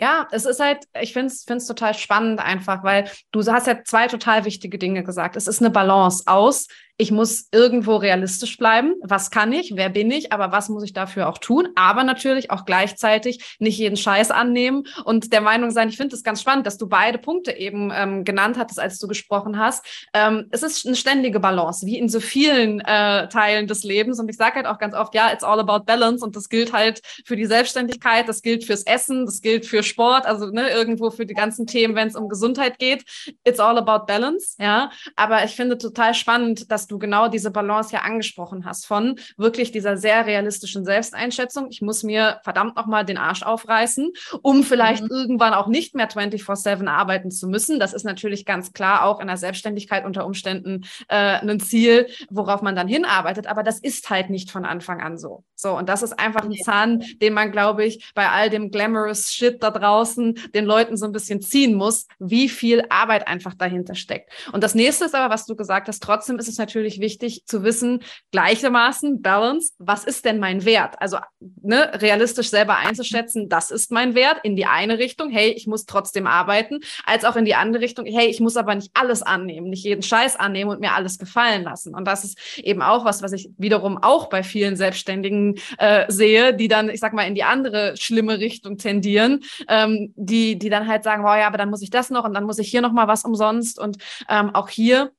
[0.00, 4.06] Ja, es ist halt, ich finde es total spannend einfach, weil du hast ja zwei
[4.06, 5.34] total wichtige Dinge gesagt.
[5.34, 6.68] Es ist eine Balance aus,
[7.00, 8.96] ich muss irgendwo realistisch bleiben.
[9.02, 9.76] Was kann ich?
[9.76, 10.32] Wer bin ich?
[10.32, 11.68] Aber was muss ich dafür auch tun?
[11.76, 16.24] Aber natürlich auch gleichzeitig nicht jeden Scheiß annehmen und der Meinung sein, ich finde es
[16.24, 19.86] ganz spannend, dass du beide Punkte eben ähm, genannt hattest, als du gesprochen hast.
[20.12, 24.18] Ähm, es ist eine ständige Balance, wie in so vielen äh, Teilen des Lebens.
[24.18, 26.24] Und ich sage halt auch ganz oft, ja, it's all about balance.
[26.24, 30.26] Und das gilt halt für die Selbstständigkeit, das gilt fürs Essen, das gilt für Sport,
[30.26, 33.04] also ne, irgendwo für die ganzen Themen, wenn es um Gesundheit geht.
[33.44, 34.90] It's all about balance, ja.
[35.14, 39.72] Aber ich finde total spannend, dass du genau diese Balance ja angesprochen hast von wirklich
[39.72, 41.68] dieser sehr realistischen Selbsteinschätzung.
[41.70, 45.10] Ich muss mir verdammt nochmal den Arsch aufreißen, um vielleicht mhm.
[45.10, 47.78] irgendwann auch nicht mehr 24-7 arbeiten zu müssen.
[47.78, 52.62] Das ist natürlich ganz klar auch in der Selbstständigkeit unter Umständen äh, ein Ziel, worauf
[52.62, 53.46] man dann hinarbeitet.
[53.46, 55.44] Aber das ist halt nicht von Anfang an so.
[55.54, 59.32] So, und das ist einfach ein Zahn, den man, glaube ich, bei all dem glamorous
[59.32, 63.94] Shit da draußen den Leuten so ein bisschen ziehen muss, wie viel Arbeit einfach dahinter
[63.94, 64.30] steckt.
[64.52, 67.44] Und das nächste ist aber, was du gesagt hast, trotzdem ist es natürlich natürlich wichtig
[67.44, 70.94] zu wissen, gleichermaßen Balance, was ist denn mein Wert?
[71.00, 75.66] Also ne, realistisch selber einzuschätzen, das ist mein Wert in die eine Richtung, hey, ich
[75.66, 79.22] muss trotzdem arbeiten, als auch in die andere Richtung, hey, ich muss aber nicht alles
[79.22, 81.94] annehmen, nicht jeden Scheiß annehmen und mir alles gefallen lassen.
[81.94, 86.54] Und das ist eben auch was, was ich wiederum auch bei vielen Selbstständigen äh, sehe,
[86.54, 90.86] die dann, ich sag mal, in die andere schlimme Richtung tendieren, ähm, die, die dann
[90.86, 92.82] halt sagen, wow, ja, aber dann muss ich das noch und dann muss ich hier
[92.82, 95.10] noch mal was umsonst und ähm, auch hier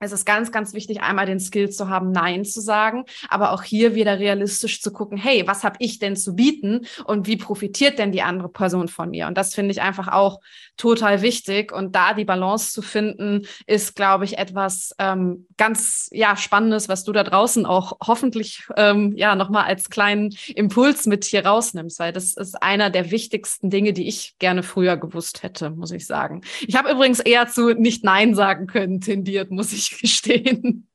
[0.00, 3.62] es ist ganz, ganz wichtig, einmal den Skill zu haben, Nein zu sagen, aber auch
[3.62, 7.98] hier wieder realistisch zu gucken, hey, was habe ich denn zu bieten und wie profitiert
[7.98, 9.26] denn die andere Person von mir?
[9.26, 10.40] Und das finde ich einfach auch
[10.78, 11.72] total wichtig.
[11.72, 17.04] Und da die Balance zu finden, ist, glaube ich, etwas ähm, ganz ja, Spannendes, was
[17.04, 22.12] du da draußen auch hoffentlich ähm, ja nochmal als kleinen Impuls mit hier rausnimmst, weil
[22.12, 26.40] das ist einer der wichtigsten Dinge, die ich gerne früher gewusst hätte, muss ich sagen.
[26.66, 30.88] Ich habe übrigens eher zu nicht Nein sagen können tendiert, muss ich gestehen.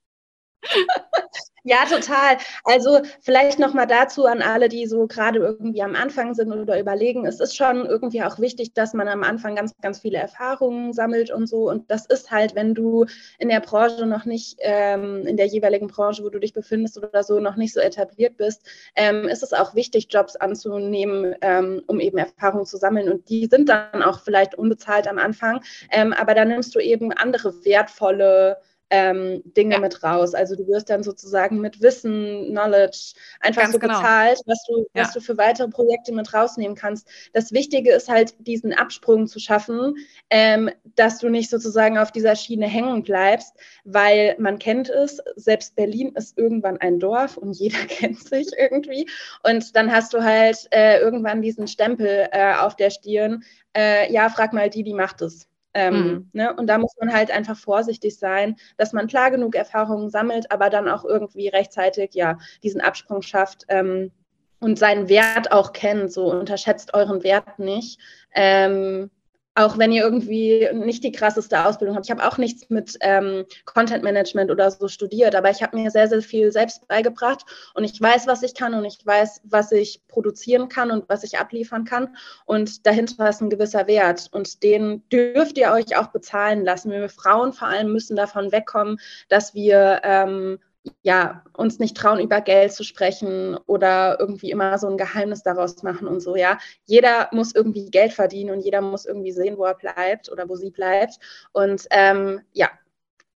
[1.67, 2.37] Ja, total.
[2.63, 6.79] Also vielleicht noch mal dazu an alle, die so gerade irgendwie am Anfang sind oder
[6.79, 7.25] überlegen.
[7.25, 11.31] Es ist schon irgendwie auch wichtig, dass man am Anfang ganz, ganz viele Erfahrungen sammelt
[11.31, 11.67] und so.
[11.67, 13.07] Und das ist halt, wenn du
[13.39, 17.23] in der Branche noch nicht, ähm, in der jeweiligen Branche, wo du dich befindest oder
[17.23, 18.61] so, noch nicht so etabliert bist,
[18.95, 23.09] ähm, ist es auch wichtig, Jobs anzunehmen, ähm, um eben Erfahrungen zu sammeln.
[23.09, 25.61] Und die sind dann auch vielleicht unbezahlt am Anfang.
[25.89, 28.57] Ähm, aber da nimmst du eben andere wertvolle
[28.89, 29.79] ähm, Dinge ja.
[29.79, 30.33] mit raus.
[30.33, 33.99] Also du wirst dann sozusagen mit Wissen, Knowledge einfach Ganz so genau.
[33.99, 35.03] bezahlt, was du, ja.
[35.03, 37.07] was du für weitere Projekte mit rausnehmen kannst.
[37.33, 39.95] Das Wichtige ist halt, diesen Absprung zu schaffen,
[40.29, 45.75] ähm, dass du nicht sozusagen auf dieser Schiene hängen bleibst, weil man kennt es, selbst
[45.75, 49.09] Berlin ist irgendwann ein Dorf und jeder kennt sich irgendwie.
[49.43, 53.43] Und dann hast du halt äh, irgendwann diesen Stempel äh, auf der Stirn.
[53.75, 55.47] Äh, ja, frag mal die, die macht es.
[55.75, 56.29] Ähm, mhm.
[56.33, 56.53] ne?
[56.55, 60.69] Und da muss man halt einfach vorsichtig sein, dass man klar genug Erfahrungen sammelt, aber
[60.69, 64.11] dann auch irgendwie rechtzeitig ja diesen Absprung schafft ähm,
[64.59, 66.13] und seinen Wert auch kennt.
[66.13, 67.99] So unterschätzt euren Wert nicht.
[68.33, 69.11] Ähm,
[69.55, 72.05] auch wenn ihr irgendwie nicht die krasseste Ausbildung habt.
[72.05, 75.89] Ich habe auch nichts mit ähm, Content Management oder so studiert, aber ich habe mir
[75.91, 79.71] sehr, sehr viel selbst beigebracht und ich weiß, was ich kann und ich weiß, was
[79.71, 82.17] ich produzieren kann und was ich abliefern kann.
[82.45, 86.91] Und dahinter ist ein gewisser Wert und den dürft ihr euch auch bezahlen lassen.
[86.91, 90.59] Wir Frauen vor allem müssen davon wegkommen, dass wir ähm,
[91.01, 95.83] ja, uns nicht trauen, über Geld zu sprechen oder irgendwie immer so ein Geheimnis daraus
[95.83, 96.57] machen und so, ja.
[96.85, 100.55] Jeder muss irgendwie Geld verdienen und jeder muss irgendwie sehen, wo er bleibt oder wo
[100.55, 101.19] sie bleibt.
[101.53, 102.69] Und ähm, ja,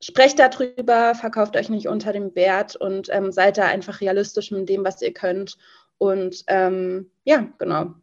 [0.01, 4.69] sprecht darüber, verkauft euch nicht unter dem Wert und ähm, seid da einfach realistisch mit
[4.69, 5.57] dem, was ihr könnt.
[5.97, 7.95] Und ähm, ja, genau.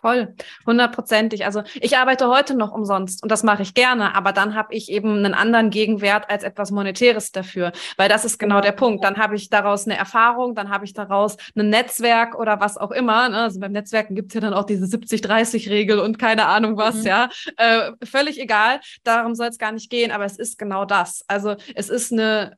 [0.00, 0.32] Voll,
[0.64, 1.44] hundertprozentig.
[1.44, 4.92] Also ich arbeite heute noch umsonst und das mache ich gerne, aber dann habe ich
[4.92, 9.02] eben einen anderen Gegenwert als etwas Monetäres dafür, weil das ist genau der Punkt.
[9.02, 12.92] Dann habe ich daraus eine Erfahrung, dann habe ich daraus ein Netzwerk oder was auch
[12.92, 13.28] immer.
[13.28, 13.38] Ne?
[13.38, 17.06] Also beim Netzwerken gibt's ja dann auch diese 70-30-Regel und keine Ahnung was, mhm.
[17.06, 17.28] ja.
[17.56, 21.24] Äh, völlig egal, darum soll es gar nicht gehen, aber es ist genau das.
[21.26, 22.56] Also es ist eine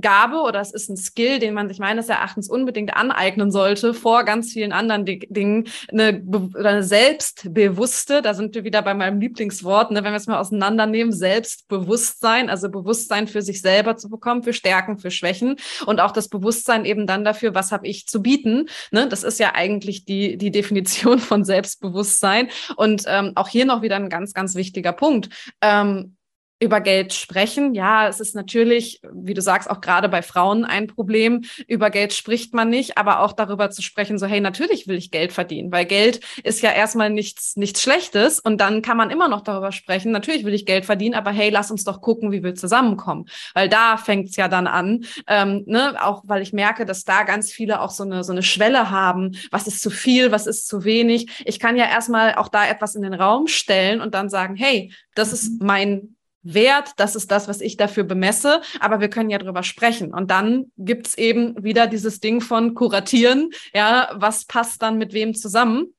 [0.00, 4.24] Gabe oder es ist ein Skill, den man sich meines Erachtens unbedingt aneignen sollte vor
[4.24, 5.68] ganz vielen anderen Dingen.
[5.88, 6.22] Eine,
[6.54, 11.12] eine selbstbewusste, da sind wir wieder bei meinem Lieblingswort, ne, wenn wir es mal auseinandernehmen,
[11.12, 15.56] Selbstbewusstsein, also Bewusstsein für sich selber zu bekommen, für Stärken, für Schwächen
[15.86, 18.68] und auch das Bewusstsein eben dann dafür, was habe ich zu bieten.
[18.90, 19.08] Ne?
[19.08, 22.48] Das ist ja eigentlich die, die Definition von Selbstbewusstsein.
[22.76, 25.28] Und ähm, auch hier noch wieder ein ganz, ganz wichtiger Punkt.
[25.60, 26.15] Ähm,
[26.58, 27.74] über Geld sprechen.
[27.74, 31.44] Ja, es ist natürlich, wie du sagst, auch gerade bei Frauen ein Problem.
[31.68, 35.10] Über Geld spricht man nicht, aber auch darüber zu sprechen, so, hey, natürlich will ich
[35.10, 39.28] Geld verdienen, weil Geld ist ja erstmal nichts, nichts Schlechtes und dann kann man immer
[39.28, 40.12] noch darüber sprechen.
[40.12, 43.68] Natürlich will ich Geld verdienen, aber hey, lass uns doch gucken, wie wir zusammenkommen, weil
[43.68, 45.96] da fängt es ja dann an, ähm, ne?
[46.02, 49.36] auch weil ich merke, dass da ganz viele auch so eine, so eine Schwelle haben.
[49.50, 51.42] Was ist zu viel, was ist zu wenig?
[51.44, 54.92] Ich kann ja erstmal auch da etwas in den Raum stellen und dann sagen, hey,
[55.14, 55.66] das ist mhm.
[55.66, 56.15] mein
[56.54, 60.12] Wert, das ist das, was ich dafür bemesse, aber wir können ja drüber sprechen.
[60.12, 65.34] Und dann gibt's eben wieder dieses Ding von kuratieren, ja, was passt dann mit wem
[65.34, 65.92] zusammen?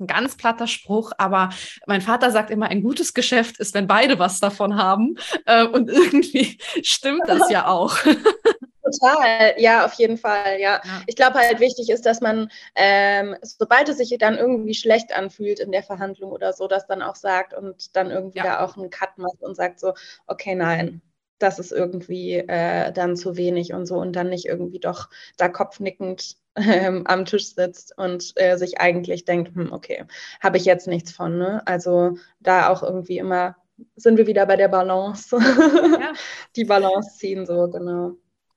[0.00, 1.50] ein ganz platter Spruch, aber
[1.86, 5.16] mein Vater sagt immer, ein gutes Geschäft ist, wenn beide was davon haben.
[5.46, 7.96] Äh, und irgendwie stimmt das ja auch.
[8.84, 10.80] Total, ja, auf jeden Fall, ja.
[10.84, 11.02] ja.
[11.06, 15.58] Ich glaube halt wichtig ist, dass man, ähm, sobald es sich dann irgendwie schlecht anfühlt
[15.58, 18.44] in der Verhandlung oder so, das dann auch sagt und dann irgendwie ja.
[18.44, 19.94] da auch einen Cut macht und sagt so,
[20.26, 21.00] okay, nein,
[21.38, 25.48] das ist irgendwie äh, dann zu wenig und so und dann nicht irgendwie doch da
[25.48, 30.04] kopfnickend ähm, am Tisch sitzt und äh, sich eigentlich denkt, hm, okay,
[30.40, 31.38] habe ich jetzt nichts von.
[31.38, 31.62] Ne?
[31.66, 33.56] Also da auch irgendwie immer
[33.96, 35.36] sind wir wieder bei der Balance.
[35.36, 36.12] Ja.
[36.56, 38.16] Die Balance ziehen, so genau.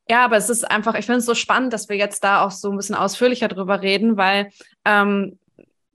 [0.09, 2.51] Ja, aber es ist einfach, ich finde es so spannend, dass wir jetzt da auch
[2.51, 4.51] so ein bisschen ausführlicher drüber reden, weil
[4.85, 5.37] ähm,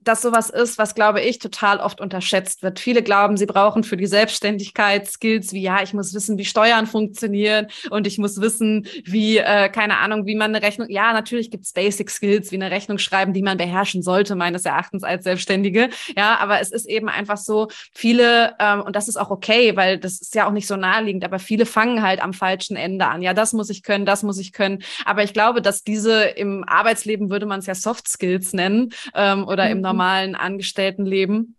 [0.03, 2.79] das sowas ist, was, glaube ich, total oft unterschätzt wird.
[2.79, 6.87] Viele glauben, sie brauchen für die Selbstständigkeit Skills wie, ja, ich muss wissen, wie Steuern
[6.87, 11.51] funktionieren und ich muss wissen, wie, äh, keine Ahnung, wie man eine Rechnung, ja, natürlich
[11.51, 15.89] gibt's Basic Skills, wie eine Rechnung schreiben, die man beherrschen sollte, meines Erachtens als Selbstständige.
[16.15, 19.97] Ja, aber es ist eben einfach so, viele, ähm, und das ist auch okay, weil
[19.97, 23.21] das ist ja auch nicht so naheliegend, aber viele fangen halt am falschen Ende an.
[23.21, 24.83] Ja, das muss ich können, das muss ich können.
[25.05, 29.47] Aber ich glaube, dass diese im Arbeitsleben würde man es ja Soft Skills nennen ähm,
[29.47, 29.71] oder mhm.
[29.71, 29.92] im normalen
[30.35, 31.57] Angestelltenleben.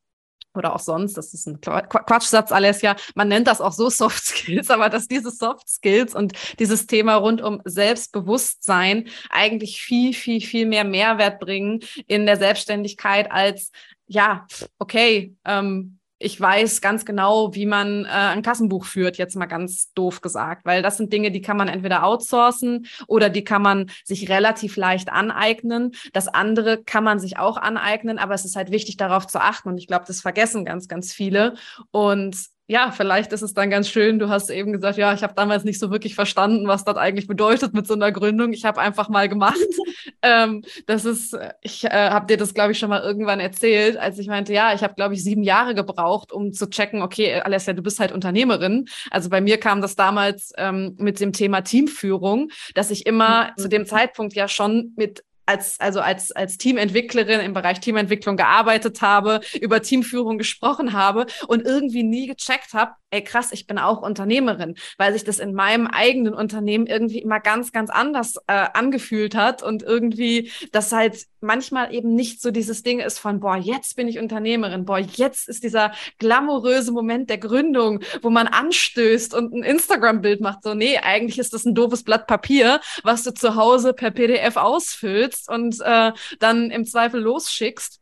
[0.57, 4.71] Oder auch sonst, das ist ein Quatschsatz, Alessia, man nennt das auch so Soft Skills,
[4.71, 10.67] aber dass diese Soft Skills und dieses Thema rund um Selbstbewusstsein eigentlich viel, viel, viel
[10.67, 13.73] mehr Mehrwert bringen in der Selbstständigkeit als,
[14.07, 14.47] ja,
[14.79, 19.93] okay, ähm, ich weiß ganz genau, wie man äh, ein Kassenbuch führt, jetzt mal ganz
[19.93, 23.91] doof gesagt, weil das sind Dinge, die kann man entweder outsourcen oder die kann man
[24.05, 25.93] sich relativ leicht aneignen.
[26.13, 29.69] Das andere kann man sich auch aneignen, aber es ist halt wichtig, darauf zu achten.
[29.69, 31.55] Und ich glaube, das vergessen ganz, ganz viele.
[31.91, 34.19] Und ja, vielleicht ist es dann ganz schön.
[34.19, 37.27] Du hast eben gesagt, ja, ich habe damals nicht so wirklich verstanden, was das eigentlich
[37.27, 38.55] bedeutet mit so einer Gründung.
[38.55, 39.59] Ich habe einfach mal gemacht.
[40.23, 44.19] ähm, das ist, ich äh, habe dir das, glaube ich, schon mal irgendwann erzählt, als
[44.19, 47.75] ich meinte, ja, ich habe, glaube ich, sieben Jahre gebraucht, um zu checken, okay, Alessia,
[47.75, 48.87] du bist halt Unternehmerin.
[49.11, 53.61] Also bei mir kam das damals ähm, mit dem Thema Teamführung, dass ich immer mhm.
[53.61, 59.03] zu dem Zeitpunkt ja schon mit als, also als, als Teamentwicklerin im Bereich Teamentwicklung gearbeitet
[59.03, 64.03] habe, über Teamführung gesprochen habe und irgendwie nie gecheckt habe, ey krass, ich bin auch
[64.03, 69.35] Unternehmerin, weil sich das in meinem eigenen Unternehmen irgendwie immer ganz, ganz anders äh, angefühlt
[69.35, 73.97] hat und irgendwie das halt manchmal eben nicht so dieses Ding ist von, boah, jetzt
[73.97, 79.53] bin ich Unternehmerin, boah, jetzt ist dieser glamouröse Moment der Gründung, wo man anstößt und
[79.53, 80.63] ein Instagram-Bild macht.
[80.63, 84.57] So, nee, eigentlich ist das ein doofes Blatt Papier, was du zu Hause per PDF
[84.57, 88.01] ausfüllst und äh, dann im Zweifel losschickst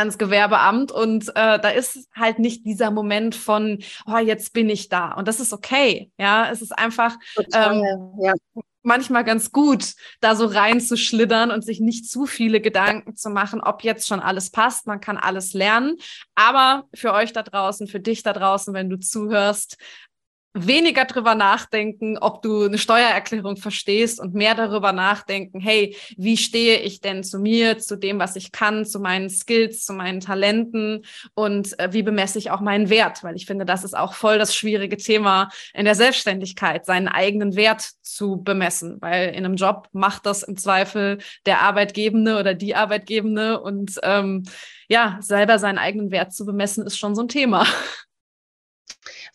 [0.00, 4.88] ans Gewerbeamt und äh, da ist halt nicht dieser Moment von, oh, jetzt bin ich
[4.88, 5.12] da.
[5.12, 7.16] Und das ist okay, ja, es ist einfach
[7.52, 7.82] ähm,
[8.20, 8.32] ja.
[8.82, 13.84] manchmal ganz gut, da so reinzuschlittern und sich nicht zu viele Gedanken zu machen, ob
[13.84, 15.96] jetzt schon alles passt, man kann alles lernen,
[16.34, 19.76] aber für euch da draußen, für dich da draußen, wenn du zuhörst,
[20.52, 26.80] weniger drüber nachdenken, ob du eine Steuererklärung verstehst und mehr darüber nachdenken, hey, wie stehe
[26.80, 31.04] ich denn zu mir, zu dem, was ich kann, zu meinen Skills, zu meinen Talenten
[31.34, 33.22] und äh, wie bemesse ich auch meinen Wert?
[33.22, 37.54] Weil ich finde, das ist auch voll das schwierige Thema in der Selbstständigkeit, seinen eigenen
[37.54, 42.74] Wert zu bemessen, weil in einem Job macht das im Zweifel der Arbeitgebende oder die
[42.74, 44.42] Arbeitgebende und ähm,
[44.88, 47.64] ja, selber seinen eigenen Wert zu bemessen, ist schon so ein Thema.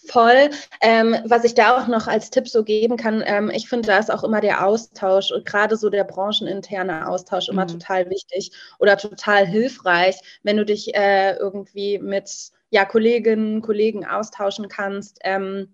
[0.08, 0.50] Voll.
[0.82, 3.98] Ähm, was ich da auch noch als Tipp so geben kann, ähm, ich finde, da
[3.98, 7.70] ist auch immer der Austausch, gerade so der brancheninterne Austausch immer mhm.
[7.70, 14.68] total wichtig oder total hilfreich, wenn du dich äh, irgendwie mit ja, Kolleginnen, Kollegen austauschen
[14.68, 15.20] kannst.
[15.24, 15.74] Ähm,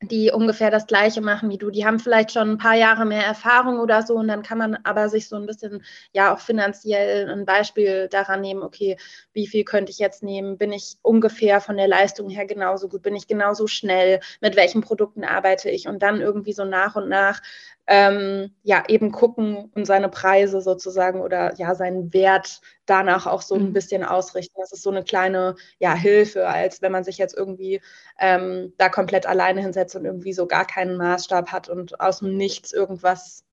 [0.00, 1.70] die ungefähr das Gleiche machen wie du.
[1.70, 4.76] Die haben vielleicht schon ein paar Jahre mehr Erfahrung oder so und dann kann man
[4.84, 5.82] aber sich so ein bisschen,
[6.12, 8.96] ja, auch finanziell ein Beispiel daran nehmen, okay,
[9.32, 10.56] wie viel könnte ich jetzt nehmen?
[10.56, 13.02] Bin ich ungefähr von der Leistung her genauso gut?
[13.02, 14.20] Bin ich genauso schnell?
[14.40, 15.88] Mit welchen Produkten arbeite ich?
[15.88, 17.42] Und dann irgendwie so nach und nach
[17.88, 23.54] ähm, ja, eben gucken und seine Preise sozusagen oder ja, seinen Wert danach auch so
[23.54, 23.72] ein mhm.
[23.72, 24.54] bisschen ausrichten.
[24.60, 27.80] Das ist so eine kleine ja, Hilfe, als wenn man sich jetzt irgendwie
[28.18, 32.36] ähm, da komplett alleine hinsetzt und irgendwie so gar keinen Maßstab hat und aus dem
[32.36, 33.44] Nichts irgendwas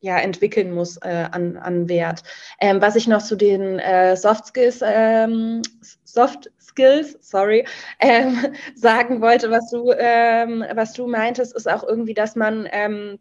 [0.00, 2.24] ja, entwickeln muss äh, an, an Wert.
[2.60, 5.62] Ähm, was ich noch zu den äh, Soft Skills, ähm,
[6.04, 7.66] Soft Skills, sorry,
[8.00, 8.36] ähm,
[8.74, 13.18] sagen wollte, was du, ähm, was du meintest, ist auch irgendwie, dass man ähm,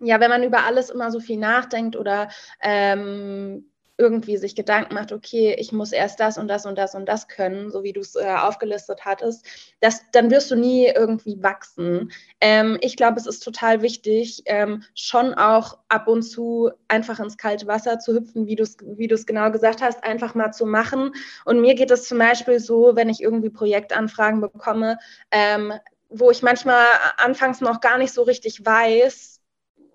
[0.00, 2.28] ja, wenn man über alles immer so viel nachdenkt oder
[2.60, 7.06] ähm, irgendwie sich Gedanken macht, okay, ich muss erst das und das und das und
[7.06, 9.46] das können, so wie du es äh, aufgelistet hattest,
[9.80, 12.10] das, dann wirst du nie irgendwie wachsen.
[12.40, 17.36] Ähm, ich glaube, es ist total wichtig, ähm, schon auch ab und zu einfach ins
[17.36, 21.12] kalte Wasser zu hüpfen, wie du es wie genau gesagt hast, einfach mal zu machen.
[21.44, 24.98] Und mir geht es zum Beispiel so, wenn ich irgendwie Projektanfragen bekomme,
[25.30, 25.74] ähm,
[26.08, 26.86] wo ich manchmal
[27.18, 29.39] anfangs noch gar nicht so richtig weiß,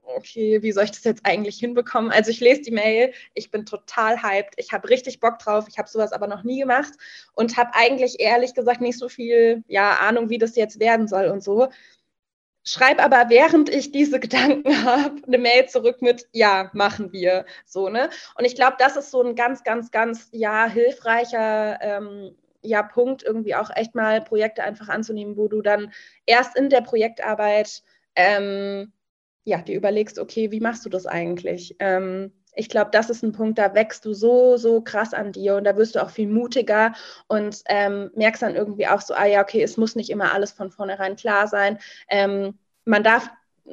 [0.06, 2.12] okay, wie soll ich das jetzt eigentlich hinbekommen?
[2.12, 5.78] Also ich lese die Mail, ich bin total hyped, ich habe richtig Bock drauf, ich
[5.78, 6.94] habe sowas aber noch nie gemacht
[7.34, 11.28] und habe eigentlich ehrlich gesagt nicht so viel ja, Ahnung, wie das jetzt werden soll
[11.28, 11.70] und so.
[12.68, 17.46] Schreib aber, während ich diese Gedanken habe, eine Mail zurück mit, ja, machen wir.
[17.65, 18.10] So, ne?
[18.38, 23.24] Und ich glaube, das ist so ein ganz, ganz, ganz, ja, hilfreicher ähm, ja, Punkt,
[23.24, 25.94] irgendwie auch echt mal Projekte einfach anzunehmen, wo du dann
[26.26, 27.84] erst in der Projektarbeit
[28.15, 28.91] ähm,
[29.45, 31.75] ja, dir überlegst, okay, wie machst du das eigentlich?
[31.79, 35.55] Ähm, ich glaube, das ist ein Punkt, da wächst du so, so krass an dir
[35.55, 36.93] und da wirst du auch viel mutiger
[37.27, 40.51] und ähm, merkst dann irgendwie auch so, ah ja, okay, es muss nicht immer alles
[40.51, 41.79] von vornherein klar sein.
[42.10, 43.29] Ähm, man darf,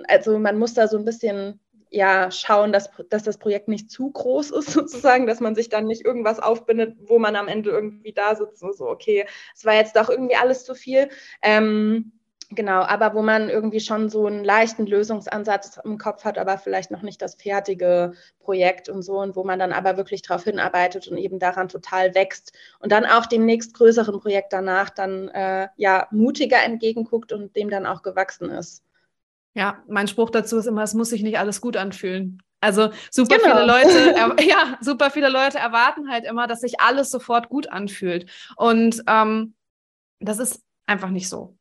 [0.09, 1.59] also man muss da so ein bisschen
[1.91, 5.87] ja schauen, dass, dass das Projekt nicht zu groß ist, sozusagen, dass man sich dann
[5.87, 9.75] nicht irgendwas aufbindet, wo man am Ende irgendwie da sitzt und so, okay, es war
[9.75, 11.09] jetzt doch irgendwie alles zu viel.
[11.43, 12.13] Ähm,
[12.55, 16.91] Genau, aber wo man irgendwie schon so einen leichten Lösungsansatz im Kopf hat, aber vielleicht
[16.91, 21.09] noch nicht das fertige Projekt und so, und wo man dann aber wirklich darauf hinarbeitet
[21.09, 26.09] und eben daran total wächst und dann auch dem nächstgrößeren Projekt danach dann äh, ja
[26.11, 28.85] mutiger entgegenguckt und dem dann auch gewachsen ist.
[29.55, 32.43] Ja, mein Spruch dazu ist immer, es muss sich nicht alles gut anfühlen.
[32.61, 33.55] Also super genau.
[33.55, 38.31] viele Leute, ja, super viele Leute erwarten halt immer, dass sich alles sofort gut anfühlt.
[38.57, 39.55] Und ähm,
[40.21, 41.57] Das ist einfach nicht so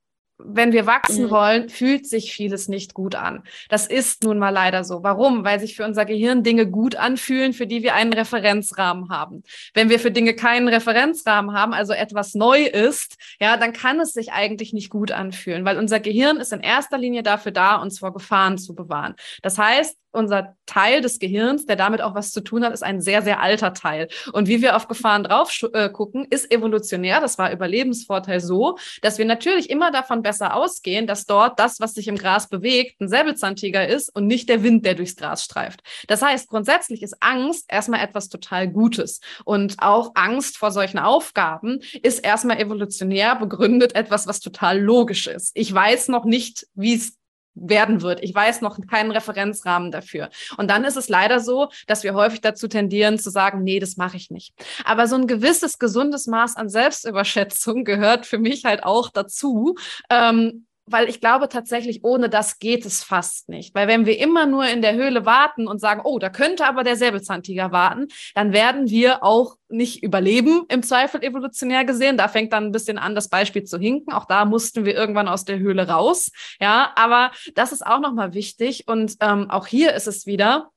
[0.45, 1.29] wenn wir wachsen mhm.
[1.31, 3.43] wollen, fühlt sich vieles nicht gut an.
[3.69, 5.03] Das ist nun mal leider so.
[5.03, 5.43] Warum?
[5.43, 9.43] Weil sich für unser Gehirn Dinge gut anfühlen, für die wir einen Referenzrahmen haben.
[9.73, 14.13] Wenn wir für Dinge keinen Referenzrahmen haben, also etwas neu ist, ja, dann kann es
[14.13, 17.99] sich eigentlich nicht gut anfühlen, weil unser Gehirn ist in erster Linie dafür da, uns
[17.99, 19.15] vor Gefahren zu bewahren.
[19.41, 23.01] Das heißt, unser Teil des Gehirns, der damit auch was zu tun hat, ist ein
[23.01, 24.07] sehr, sehr alter Teil.
[24.33, 29.17] Und wie wir auf Gefahren drauf äh, gucken, ist evolutionär, das war Überlebensvorteil so, dass
[29.17, 33.09] wir natürlich immer davon besser ausgehen, dass dort das, was sich im Gras bewegt, ein
[33.09, 35.81] Säbelzahntiger ist und nicht der Wind, der durchs Gras streift.
[36.07, 39.19] Das heißt, grundsätzlich ist Angst erstmal etwas total Gutes.
[39.43, 45.51] Und auch Angst vor solchen Aufgaben ist erstmal evolutionär begründet etwas, was total logisch ist.
[45.53, 47.17] Ich weiß noch nicht, wie es
[47.53, 48.23] werden wird.
[48.23, 50.29] Ich weiß noch keinen Referenzrahmen dafür.
[50.57, 53.97] Und dann ist es leider so, dass wir häufig dazu tendieren zu sagen, nee, das
[53.97, 54.53] mache ich nicht.
[54.85, 59.75] Aber so ein gewisses gesundes Maß an Selbstüberschätzung gehört für mich halt auch dazu.
[60.09, 63.73] Ähm, weil ich glaube tatsächlich, ohne das geht es fast nicht.
[63.75, 66.83] Weil wenn wir immer nur in der Höhle warten und sagen, oh, da könnte aber
[66.83, 72.17] der Säbelzahntiger warten, dann werden wir auch nicht überleben, im Zweifel evolutionär gesehen.
[72.17, 74.11] Da fängt dann ein bisschen an, das Beispiel zu hinken.
[74.13, 76.31] Auch da mussten wir irgendwann aus der Höhle raus.
[76.59, 78.87] Ja, aber das ist auch nochmal wichtig.
[78.87, 80.71] Und ähm, auch hier ist es wieder,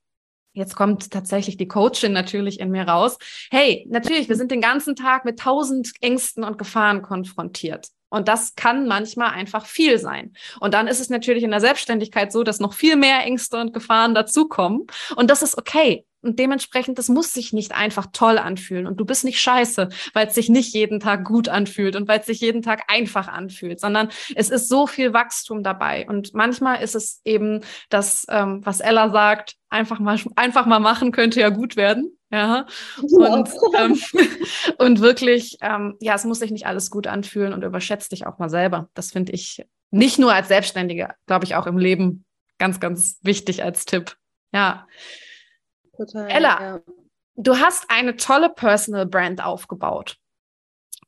[0.57, 3.19] Jetzt kommt tatsächlich die Coachin natürlich in mir raus.
[3.51, 7.89] Hey, natürlich, wir sind den ganzen Tag mit tausend Ängsten und Gefahren konfrontiert.
[8.15, 10.35] Und das kann manchmal einfach viel sein.
[10.61, 13.75] Und dann ist es natürlich in der Selbstständigkeit so, dass noch viel mehr Ängste und
[13.75, 14.87] Gefahren dazukommen.
[15.17, 16.07] Und das ist okay.
[16.25, 18.87] Und dementsprechend, das muss sich nicht einfach toll anfühlen.
[18.87, 22.21] Und du bist nicht scheiße, weil es sich nicht jeden Tag gut anfühlt und weil
[22.21, 26.07] es sich jeden Tag einfach anfühlt, sondern es ist so viel Wachstum dabei.
[26.09, 27.61] Und manchmal ist es eben
[27.91, 32.17] das, ähm, was Ella sagt, einfach mal, einfach mal machen könnte ja gut werden.
[32.35, 32.67] Ja.
[33.01, 34.01] Und, ähm,
[34.79, 38.39] und wirklich, ähm, ja, es muss sich nicht alles gut anfühlen und überschätzt dich auch
[38.39, 38.89] mal selber.
[38.95, 42.25] Das finde ich nicht nur als Selbstständige, glaube ich, auch im Leben
[42.59, 44.17] ganz, ganz wichtig als Tipp.
[44.53, 44.89] Ja.
[45.97, 46.81] Total, Ella, ja.
[47.37, 50.17] du hast eine tolle Personal Brand aufgebaut.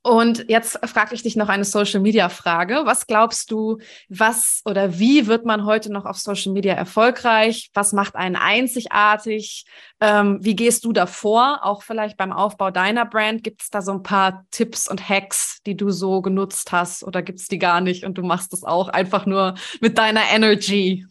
[0.07, 2.83] Und jetzt frage ich dich noch eine Social Media Frage.
[2.85, 3.79] Was glaubst du,
[4.09, 7.71] was oder wie wird man heute noch auf Social Media erfolgreich?
[7.75, 9.67] Was macht einen einzigartig?
[10.01, 11.65] Ähm, wie gehst du davor?
[11.65, 13.43] Auch vielleicht beim Aufbau deiner Brand?
[13.43, 17.21] Gibt es da so ein paar Tipps und Hacks, die du so genutzt hast oder
[17.21, 21.05] gibt es die gar nicht und du machst es auch einfach nur mit deiner Energy?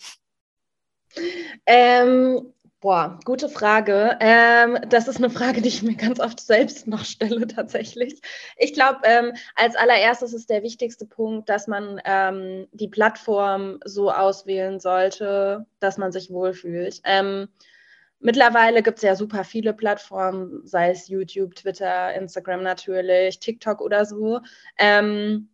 [1.65, 4.17] Ähm, Boah, gute Frage.
[4.19, 8.21] Ähm, das ist eine Frage, die ich mir ganz oft selbst noch stelle tatsächlich.
[8.57, 14.11] Ich glaube, ähm, als allererstes ist der wichtigste Punkt, dass man ähm, die Plattform so
[14.11, 17.01] auswählen sollte, dass man sich wohlfühlt.
[17.05, 17.47] Ähm,
[18.19, 24.05] mittlerweile gibt es ja super viele Plattformen, sei es YouTube, Twitter, Instagram natürlich, TikTok oder
[24.05, 24.41] so.
[24.77, 25.49] Ähm,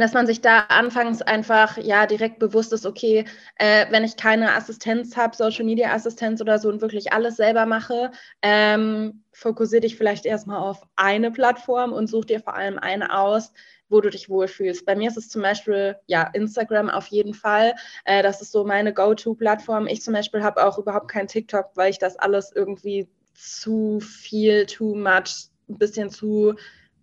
[0.00, 3.26] dass man sich da anfangs einfach ja direkt bewusst ist, okay,
[3.56, 7.66] äh, wenn ich keine Assistenz habe, Social Media Assistenz oder so und wirklich alles selber
[7.66, 13.14] mache, ähm, fokussiere dich vielleicht erstmal auf eine Plattform und such dir vor allem eine
[13.18, 13.52] aus,
[13.90, 14.86] wo du dich wohlfühlst.
[14.86, 17.74] Bei mir ist es zum Beispiel ja Instagram auf jeden Fall.
[18.06, 19.86] Äh, das ist so meine Go-To-Plattform.
[19.86, 24.64] Ich zum Beispiel habe auch überhaupt kein TikTok, weil ich das alles irgendwie zu viel,
[24.64, 26.54] too much, ein bisschen zu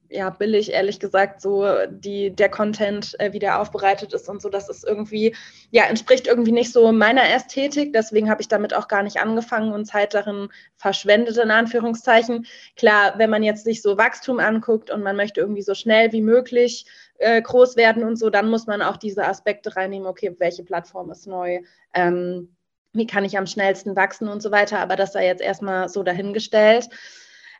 [0.10, 4.50] ja, billig, ehrlich gesagt, so die, der Content, äh, wie der aufbereitet ist und so,
[4.50, 5.36] das ist irgendwie,
[5.70, 7.94] ja, entspricht irgendwie nicht so meiner Ästhetik.
[7.94, 12.48] Deswegen habe ich damit auch gar nicht angefangen und Zeit darin verschwendet, in Anführungszeichen.
[12.76, 16.22] Klar, wenn man jetzt sich so Wachstum anguckt und man möchte irgendwie so schnell wie
[16.22, 16.86] möglich
[17.20, 21.12] äh, groß werden und so, dann muss man auch diese Aspekte reinnehmen, okay, welche Plattform
[21.12, 21.62] ist neu,
[21.94, 22.56] ähm,
[22.94, 24.80] wie kann ich am schnellsten wachsen und so weiter.
[24.80, 26.90] Aber das sei jetzt erstmal so dahingestellt.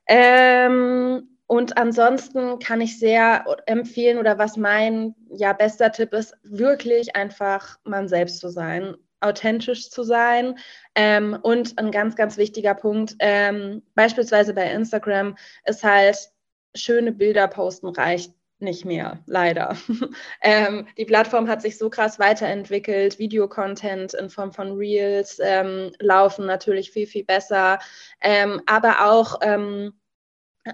[0.08, 7.16] Ähm, und ansonsten kann ich sehr empfehlen oder was mein ja, bester Tipp ist, wirklich
[7.16, 10.60] einfach man selbst zu sein, authentisch zu sein.
[10.94, 15.36] Ähm, und ein ganz, ganz wichtiger Punkt, ähm, beispielsweise bei Instagram,
[15.66, 16.30] ist halt,
[16.76, 19.76] schöne Bilder posten reicht nicht mehr, leider.
[20.44, 23.18] ähm, die Plattform hat sich so krass weiterentwickelt.
[23.18, 27.80] Videocontent in Form von Reels ähm, laufen natürlich viel, viel besser.
[28.22, 29.99] Ähm, aber auch ähm,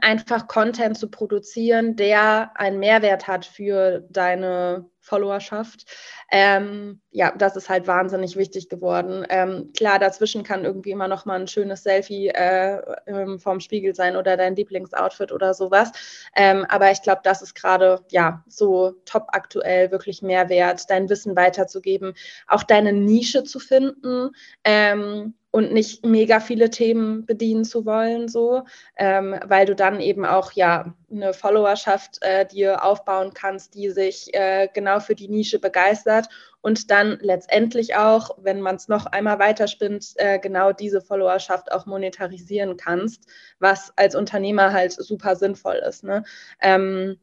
[0.02, 5.86] einfach Content zu produzieren, der einen Mehrwert hat für deine Followerschaft.
[6.32, 9.24] Ähm, ja, das ist halt wahnsinnig wichtig geworden.
[9.30, 13.94] Ähm, klar, dazwischen kann irgendwie immer noch mal ein schönes Selfie äh, ähm, vorm Spiegel
[13.94, 15.92] sein oder dein Lieblingsoutfit oder sowas.
[16.36, 21.36] Ähm, aber ich glaube, das ist gerade ja so top aktuell wirklich Mehrwert, dein Wissen
[21.36, 22.16] weiterzugeben,
[22.48, 24.32] auch deine Nische zu finden
[24.64, 28.64] ähm, und nicht mega viele Themen bedienen zu wollen, so,
[28.98, 34.68] weil du dann eben auch ja eine Followerschaft äh, dir aufbauen kannst, die sich äh,
[34.74, 36.30] genau für die Nische begeistert
[36.62, 41.86] und dann letztendlich auch, wenn man es noch einmal weiterspinnt, äh, genau diese Followerschaft auch
[41.86, 43.28] monetarisieren kannst,
[43.60, 46.04] was als Unternehmer halt super sinnvoll ist.
[46.04, 46.24] Ne?
[46.60, 47.20] Ähm,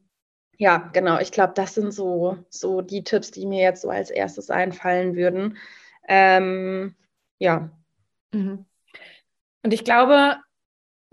[0.58, 1.18] ja, genau.
[1.18, 5.16] Ich glaube, das sind so, so die Tipps, die mir jetzt so als erstes einfallen
[5.16, 5.58] würden.
[6.08, 6.94] Ähm,
[7.38, 7.70] ja.
[8.32, 8.64] Mhm.
[9.64, 10.36] Und ich glaube,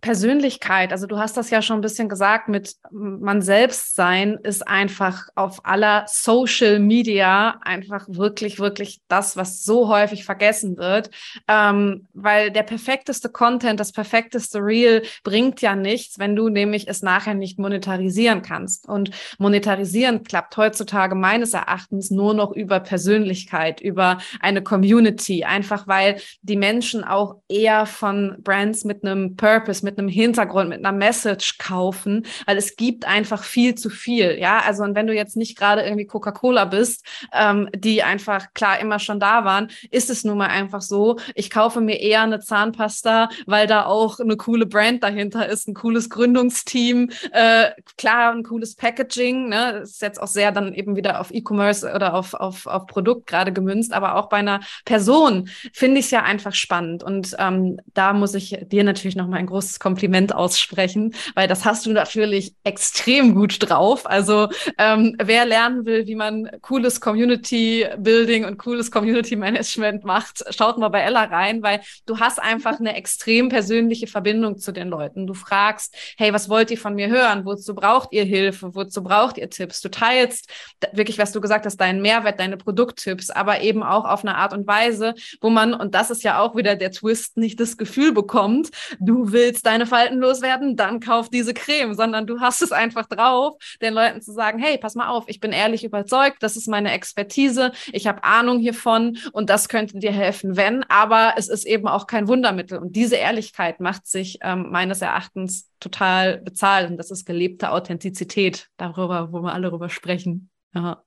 [0.02, 4.68] Persönlichkeit, also du hast das ja schon ein bisschen gesagt, mit man selbst sein ist
[4.68, 11.10] einfach auf aller Social Media einfach wirklich, wirklich das, was so häufig vergessen wird.
[11.48, 17.02] Ähm, weil der perfekteste Content, das perfekteste Reel bringt ja nichts, wenn du nämlich es
[17.02, 18.88] nachher nicht monetarisieren kannst.
[18.88, 26.22] Und monetarisieren klappt heutzutage meines Erachtens nur noch über Persönlichkeit, über eine Community, einfach weil
[26.42, 31.58] die Menschen auch eher von Brands mit einem Purpose, mit einem Hintergrund, mit einer Message
[31.58, 34.38] kaufen, weil es gibt einfach viel zu viel.
[34.40, 38.80] Ja, also und wenn du jetzt nicht gerade irgendwie Coca-Cola bist, ähm, die einfach klar
[38.80, 41.18] immer schon da waren, ist es nun mal einfach so.
[41.36, 45.74] Ich kaufe mir eher eine Zahnpasta, weil da auch eine coole Brand dahinter ist, ein
[45.74, 49.50] cooles Gründungsteam, äh, klar, ein cooles Packaging.
[49.50, 49.80] Ne?
[49.80, 53.28] Das ist jetzt auch sehr dann eben wieder auf E-Commerce oder auf, auf, auf Produkt
[53.28, 57.04] gerade gemünzt, aber auch bei einer Person finde ich es ja einfach spannend.
[57.04, 61.86] Und ähm, da muss ich dir natürlich nochmal ein großes Kompliment aussprechen, weil das hast
[61.86, 64.06] du natürlich extrem gut drauf.
[64.06, 70.44] Also ähm, wer lernen will, wie man cooles Community Building und cooles Community Management macht,
[70.56, 74.90] schaut mal bei Ella rein, weil du hast einfach eine extrem persönliche Verbindung zu den
[74.90, 75.28] Leuten.
[75.28, 77.46] Du fragst, hey, was wollt ihr von mir hören?
[77.46, 78.76] Wozu braucht ihr Hilfe?
[78.76, 79.82] Wozu braucht ihr Tipps?
[79.82, 80.50] Du teilst
[80.94, 84.54] wirklich, was du gesagt hast, deinen Mehrwert, deine Produkttipps, aber eben auch auf eine Art
[84.54, 88.14] und Weise, wo man, und das ist ja auch wieder der Twist, nicht das Gefühl
[88.14, 88.70] bekommt,
[89.00, 93.56] du willst deine Falten loswerden, dann kauf diese Creme, sondern du hast es einfach drauf,
[93.82, 96.92] den Leuten zu sagen, hey, pass mal auf, ich bin ehrlich überzeugt, das ist meine
[96.92, 101.88] Expertise, ich habe Ahnung hiervon und das könnte dir helfen, wenn, aber es ist eben
[101.88, 102.80] auch kein Wundermittel.
[102.80, 108.68] Und diese Ehrlichkeit macht sich ähm, meines Erachtens total bezahlt und das ist gelebte Authentizität,
[108.78, 110.50] darüber, wo wir alle darüber sprechen.
[110.74, 111.04] Ja.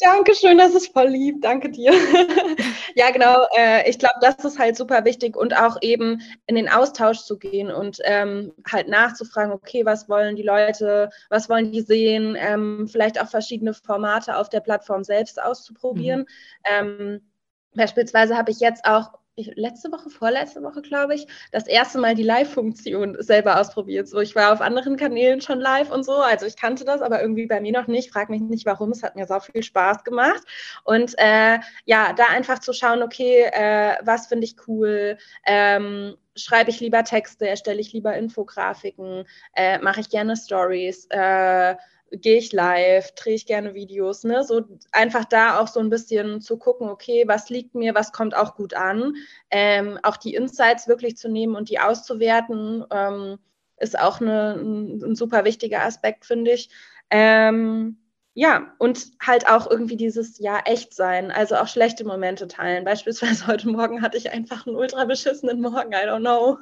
[0.00, 1.40] Dankeschön, das ist voll lieb.
[1.40, 1.92] Danke dir.
[2.94, 3.46] ja, genau.
[3.56, 7.38] Äh, ich glaube, das ist halt super wichtig und auch eben in den Austausch zu
[7.38, 12.86] gehen und ähm, halt nachzufragen, okay, was wollen die Leute, was wollen die sehen, ähm,
[12.90, 16.20] vielleicht auch verschiedene Formate auf der Plattform selbst auszuprobieren.
[16.20, 16.26] Mhm.
[16.64, 17.30] Ähm,
[17.74, 22.14] beispielsweise habe ich jetzt auch ich, letzte Woche, vorletzte Woche, glaube ich, das erste Mal
[22.14, 24.08] die Live-Funktion selber ausprobiert.
[24.08, 27.22] So, ich war auf anderen Kanälen schon live und so, also ich kannte das, aber
[27.22, 28.12] irgendwie bei mir noch nicht.
[28.12, 28.90] Frag mich nicht, warum.
[28.90, 30.42] Es hat mir so viel Spaß gemacht.
[30.84, 35.16] Und äh, ja, da einfach zu schauen, okay, äh, was finde ich cool,
[35.46, 39.24] ähm, schreibe ich lieber Texte, erstelle ich lieber Infografiken,
[39.54, 41.76] äh, mache ich gerne Stories, äh,
[42.12, 44.44] gehe ich live, drehe ich gerne Videos, ne?
[44.44, 48.36] So einfach da auch so ein bisschen zu gucken, okay, was liegt mir, was kommt
[48.36, 49.14] auch gut an.
[49.50, 53.38] Ähm, auch die Insights wirklich zu nehmen und die auszuwerten, ähm,
[53.78, 56.70] ist auch eine, ein, ein, super wichtiger Aspekt, finde ich.
[57.10, 57.98] Ähm,
[58.34, 62.84] ja, und halt auch irgendwie dieses Ja, echt sein, also auch schlechte Momente teilen.
[62.84, 66.58] Beispielsweise heute Morgen hatte ich einfach einen ultra beschissenen Morgen, I don't know.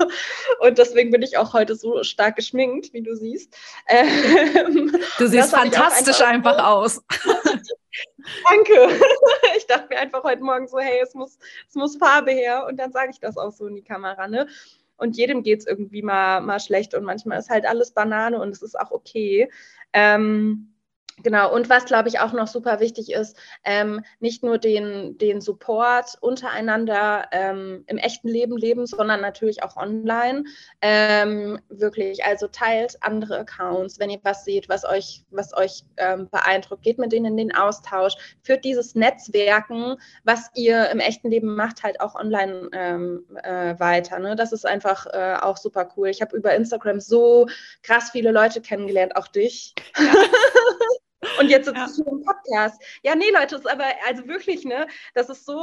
[0.61, 3.57] Und deswegen bin ich auch heute so stark geschminkt, wie du siehst.
[3.87, 7.03] Ähm, du siehst fantastisch einfach, einfach aus.
[8.49, 9.01] Danke.
[9.57, 12.67] Ich dachte mir einfach heute Morgen so, hey, es muss, es muss Farbe her.
[12.67, 14.47] Und dann sage ich das auch so in die Kamera, ne?
[14.97, 18.51] Und jedem geht es irgendwie mal, mal schlecht und manchmal ist halt alles Banane und
[18.51, 19.51] es ist auch okay.
[19.93, 20.73] Ähm,
[21.23, 25.41] Genau, und was, glaube ich, auch noch super wichtig ist, ähm, nicht nur den, den
[25.41, 30.45] Support untereinander ähm, im echten Leben leben, sondern natürlich auch online.
[30.81, 36.29] Ähm, wirklich, also teilt andere Accounts, wenn ihr was seht, was euch, was euch ähm,
[36.31, 41.55] beeindruckt, geht mit denen in den Austausch, führt dieses Netzwerken, was ihr im echten Leben
[41.55, 44.19] macht, halt auch online ähm, äh, weiter.
[44.19, 44.37] Ne?
[44.37, 46.09] Das ist einfach äh, auch super cool.
[46.09, 47.47] Ich habe über Instagram so
[47.83, 49.75] krass viele Leute kennengelernt, auch dich.
[49.99, 50.13] Ja.
[51.39, 51.89] Und jetzt sitze ja.
[51.95, 52.83] hier im Podcast.
[53.03, 55.59] Ja, nee, Leute, ist aber also wirklich, ne, das ist so,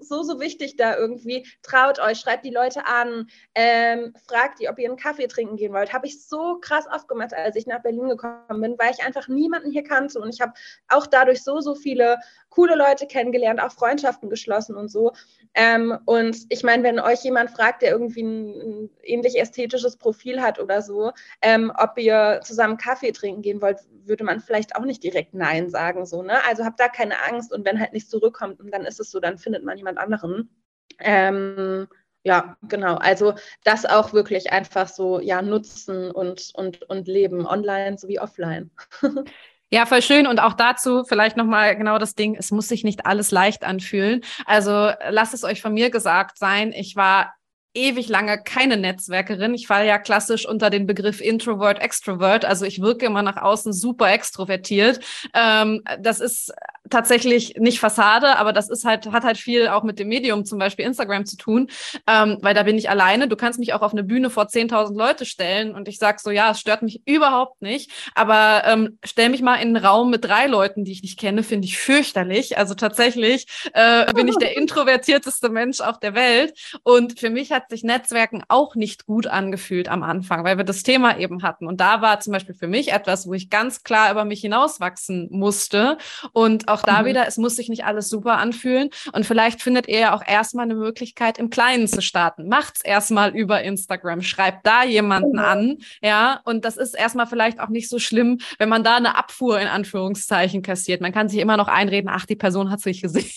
[0.00, 1.46] so, so wichtig da irgendwie.
[1.62, 5.72] Traut euch, schreibt die Leute an, ähm, fragt die, ob ihr einen Kaffee trinken gehen
[5.72, 5.92] wollt.
[5.92, 9.70] Habe ich so krass aufgemacht, als ich nach Berlin gekommen bin, weil ich einfach niemanden
[9.70, 10.18] hier kannte.
[10.18, 10.52] Und ich habe
[10.88, 12.18] auch dadurch so, so viele
[12.50, 15.12] coole Leute kennengelernt, auch Freundschaften geschlossen und so.
[15.54, 20.40] Ähm, und ich meine, wenn euch jemand fragt, der irgendwie ein, ein ähnlich ästhetisches Profil
[20.40, 24.84] hat oder so, ähm, ob ihr zusammen Kaffee trinken gehen wollt, würde man vielleicht auch
[24.84, 26.06] nicht direkt Nein sagen.
[26.06, 26.44] So, ne?
[26.46, 29.38] Also habt da keine Angst und wenn halt nichts zurückkommt, dann ist es so, dann
[29.38, 30.50] findet man jemand anderen.
[30.98, 31.88] Ähm,
[32.24, 32.96] ja, genau.
[32.96, 38.70] Also das auch wirklich einfach so ja nutzen und, und, und leben, online sowie offline.
[39.68, 40.28] Ja, voll schön.
[40.28, 44.22] Und auch dazu vielleicht nochmal genau das Ding, es muss sich nicht alles leicht anfühlen.
[44.44, 46.72] Also lasst es euch von mir gesagt sein.
[46.72, 47.34] Ich war
[47.76, 49.54] ewig lange keine Netzwerkerin.
[49.54, 52.44] Ich falle ja klassisch unter den Begriff Introvert, Extrovert.
[52.44, 55.00] Also ich wirke immer nach außen super extrovertiert.
[55.34, 56.52] Ähm, das ist
[56.90, 60.58] tatsächlich nicht Fassade, aber das ist halt, hat halt viel auch mit dem Medium, zum
[60.58, 61.68] Beispiel Instagram zu tun,
[62.06, 63.28] ähm, weil da bin ich alleine.
[63.28, 66.30] Du kannst mich auch auf eine Bühne vor 10.000 Leute stellen und ich sag so,
[66.30, 70.24] ja, es stört mich überhaupt nicht, aber ähm, stell mich mal in einen Raum mit
[70.24, 72.58] drei Leuten, die ich nicht kenne, finde ich fürchterlich.
[72.58, 76.54] Also tatsächlich äh, bin ich der introvertierteste Mensch auf der Welt.
[76.82, 80.82] Und für mich hat sich Netzwerken auch nicht gut angefühlt am Anfang, weil wir das
[80.82, 81.66] Thema eben hatten.
[81.66, 85.28] Und da war zum Beispiel für mich etwas, wo ich ganz klar über mich hinauswachsen
[85.30, 85.98] musste.
[86.32, 87.06] Und auch da mhm.
[87.06, 88.90] wieder, es muss sich nicht alles super anfühlen.
[89.12, 92.48] Und vielleicht findet ihr ja auch erstmal eine Möglichkeit, im Kleinen zu starten.
[92.48, 94.22] Macht's erstmal über Instagram.
[94.22, 95.38] Schreibt da jemanden mhm.
[95.38, 95.78] an.
[96.02, 99.60] Ja, und das ist erstmal vielleicht auch nicht so schlimm, wenn man da eine Abfuhr
[99.60, 101.00] in Anführungszeichen kassiert.
[101.00, 103.30] Man kann sich immer noch einreden, ach, die Person hat sich gesehen.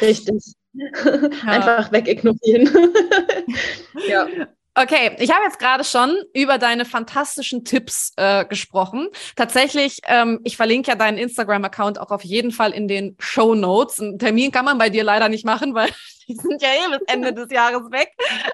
[0.00, 0.54] Richtig.
[0.72, 0.86] Ja.
[1.46, 2.68] Einfach wegignorieren.
[4.08, 4.26] ja.
[4.80, 9.08] Okay, ich habe jetzt gerade schon über deine fantastischen Tipps äh, gesprochen.
[9.34, 13.98] Tatsächlich, ähm, ich verlinke ja deinen Instagram-Account auch auf jeden Fall in den Show Notes.
[13.98, 15.88] Einen Termin kann man bei dir leider nicht machen, weil
[16.28, 18.12] die sind ja eh bis Ende des Jahres weg.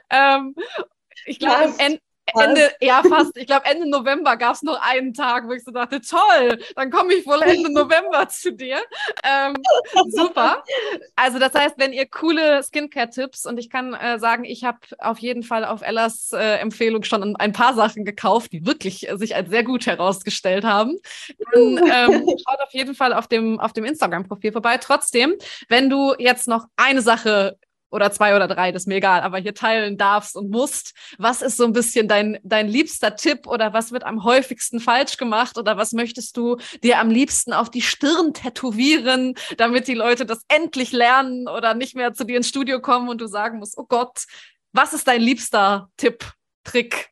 [0.08, 0.54] Ähm,
[1.26, 1.74] ich glaube,
[2.40, 5.70] Ende, ja fast, ich glaube Ende November gab es noch einen Tag, wo ich so
[5.70, 8.78] dachte, toll, dann komme ich wohl Ende November zu dir.
[9.22, 9.54] Ähm,
[10.08, 10.62] super.
[11.16, 15.18] Also das heißt, wenn ihr coole Skincare-Tipps und ich kann äh, sagen, ich habe auf
[15.18, 19.36] jeden Fall auf Ellas äh, Empfehlung schon ein paar Sachen gekauft, die wirklich äh, sich
[19.36, 20.98] als sehr gut herausgestellt haben,
[21.52, 24.78] dann ähm, schaut auf jeden Fall auf dem, auf dem Instagram-Profil vorbei.
[24.78, 25.34] Trotzdem,
[25.68, 27.58] wenn du jetzt noch eine Sache
[27.94, 30.94] oder zwei oder drei, das ist mir egal, aber hier teilen darfst und musst.
[31.16, 35.16] Was ist so ein bisschen dein, dein liebster Tipp oder was wird am häufigsten falsch
[35.16, 40.26] gemacht oder was möchtest du dir am liebsten auf die Stirn tätowieren, damit die Leute
[40.26, 43.78] das endlich lernen oder nicht mehr zu dir ins Studio kommen und du sagen musst,
[43.78, 44.24] oh Gott,
[44.72, 46.24] was ist dein liebster Tipp,
[46.64, 47.10] Trick?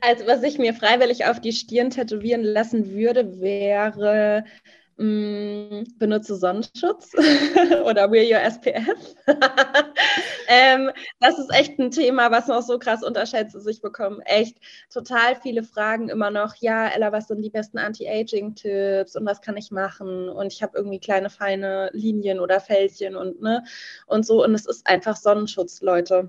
[0.00, 4.44] Also, was ich mir freiwillig auf die Stirn tätowieren lassen würde, wäre
[5.00, 7.12] benutze Sonnenschutz
[7.86, 9.16] oder wear your SPF.
[10.48, 10.90] ähm,
[11.20, 13.66] das ist echt ein Thema, was noch so krass unterschätzt ist.
[13.66, 14.58] Ich bekomme echt
[14.92, 16.54] total viele Fragen immer noch.
[16.56, 20.28] Ja, Ella, was sind die besten Anti-Aging-Tipps und was kann ich machen?
[20.28, 23.64] Und ich habe irgendwie kleine feine Linien oder Fältchen und ne
[24.06, 24.44] und so.
[24.44, 26.28] Und es ist einfach Sonnenschutz, Leute.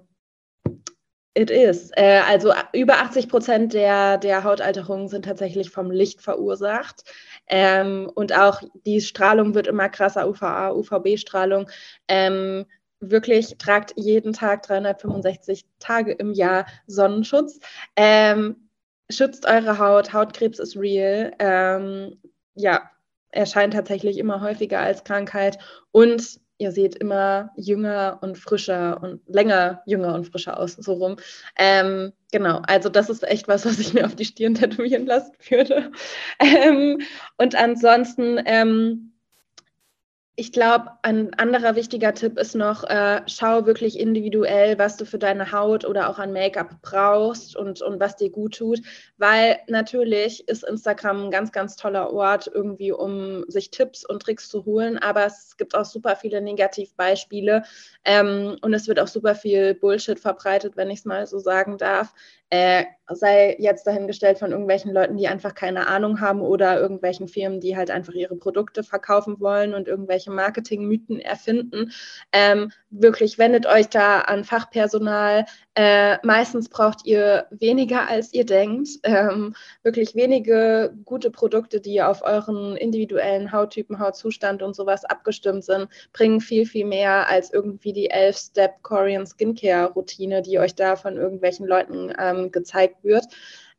[1.33, 1.91] It is.
[1.95, 7.03] Äh, also über 80 Prozent der, der Hautalterungen sind tatsächlich vom Licht verursacht.
[7.51, 11.69] Ähm, und auch die Strahlung wird immer krasser, UVA, UVB-Strahlung.
[12.07, 12.65] Ähm,
[13.01, 17.59] wirklich tragt jeden Tag 365 Tage im Jahr Sonnenschutz.
[17.97, 18.69] Ähm,
[19.09, 20.13] schützt eure Haut.
[20.13, 21.33] Hautkrebs ist real.
[21.39, 22.21] Ähm,
[22.55, 22.89] ja,
[23.29, 25.59] erscheint tatsächlich immer häufiger als Krankheit.
[25.91, 31.17] Und ihr seht immer jünger und frischer und länger jünger und frischer aus, so rum.
[31.57, 35.33] Ähm, genau, also das ist echt was, was ich mir auf die Stirn tätowieren lassen
[35.49, 35.91] würde.
[36.39, 36.99] Ähm,
[37.37, 39.10] und ansonsten, ähm,
[40.41, 45.19] ich glaube, ein anderer wichtiger Tipp ist noch, äh, schau wirklich individuell, was du für
[45.19, 48.81] deine Haut oder auch an Make-up brauchst und, und was dir gut tut,
[49.19, 54.49] weil natürlich ist Instagram ein ganz, ganz toller Ort irgendwie, um sich Tipps und Tricks
[54.49, 57.61] zu holen, aber es gibt auch super viele Negativbeispiele.
[58.03, 61.77] Ähm, und es wird auch super viel Bullshit verbreitet, wenn ich es mal so sagen
[61.77, 62.15] darf.
[62.51, 62.85] Äh,
[63.15, 67.75] sei jetzt dahingestellt von irgendwelchen Leuten, die einfach keine Ahnung haben oder irgendwelchen Firmen, die
[67.77, 71.91] halt einfach ihre Produkte verkaufen wollen und irgendwelche Marketingmythen erfinden.
[72.31, 75.45] Ähm, wirklich wendet euch da an Fachpersonal.
[75.75, 78.89] Äh, meistens braucht ihr weniger, als ihr denkt.
[79.03, 85.87] Ähm, wirklich wenige gute Produkte, die auf euren individuellen Hauttypen, Hautzustand und sowas abgestimmt sind,
[86.13, 91.15] bringen viel, viel mehr als irgendwie die 11-Step Korean Skincare Routine, die euch da von
[91.17, 93.25] irgendwelchen Leuten ähm, gezeigt wird.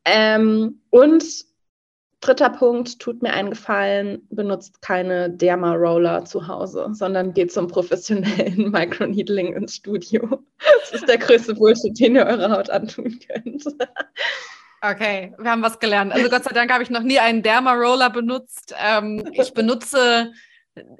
[0.04, 1.24] Ähm, und
[2.20, 8.70] dritter Punkt, tut mir einen Gefallen, benutzt keine Derma-Roller zu Hause, sondern geht zum professionellen
[8.70, 10.42] Microneedling ins Studio.
[10.80, 13.64] Das ist der größte Bullshit, den ihr eurer Haut antun könnt.
[14.84, 16.12] Okay, wir haben was gelernt.
[16.12, 18.74] Also Gott sei Dank habe ich noch nie einen Derma-Roller benutzt.
[18.84, 20.32] Ähm, ich benutze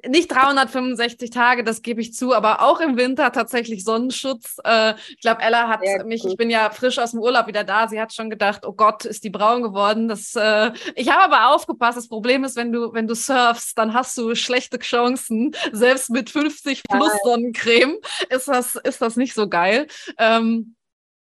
[0.07, 4.57] nicht 365 Tage, das gebe ich zu, aber auch im Winter tatsächlich Sonnenschutz.
[4.63, 7.63] Äh, ich glaube, Ella hat ja, mich, ich bin ja frisch aus dem Urlaub wieder
[7.63, 10.07] da, sie hat schon gedacht, oh Gott, ist die braun geworden.
[10.07, 13.93] Das, äh, ich habe aber aufgepasst, das Problem ist, wenn du, wenn du surfst, dann
[13.93, 15.55] hast du schlechte Chancen.
[15.71, 17.97] Selbst mit 50 plus Sonnencreme
[18.29, 19.87] ist das, ist das nicht so geil.
[20.19, 20.75] Ähm,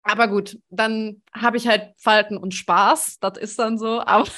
[0.04, 4.28] aber gut, dann habe ich halt Falten und Spaß, das ist dann so, aber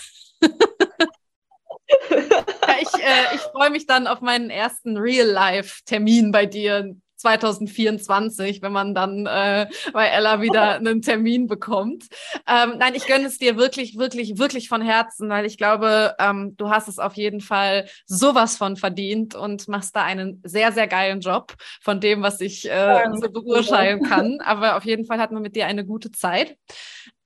[0.41, 0.49] ja,
[2.81, 8.95] ich, äh, ich freue mich dann auf meinen ersten Real-Life-Termin bei dir 2024, wenn man
[8.95, 12.07] dann äh, bei Ella wieder einen Termin bekommt.
[12.47, 16.55] Ähm, nein, ich gönne es dir wirklich, wirklich, wirklich von Herzen, weil ich glaube, ähm,
[16.57, 20.89] du hast es auf jeden Fall sowas von verdient und machst da einen sehr, sehr
[20.89, 24.41] geilen Job von dem, was ich äh, so beurteilen kann.
[24.41, 26.57] Aber auf jeden Fall hat man mit dir eine gute Zeit.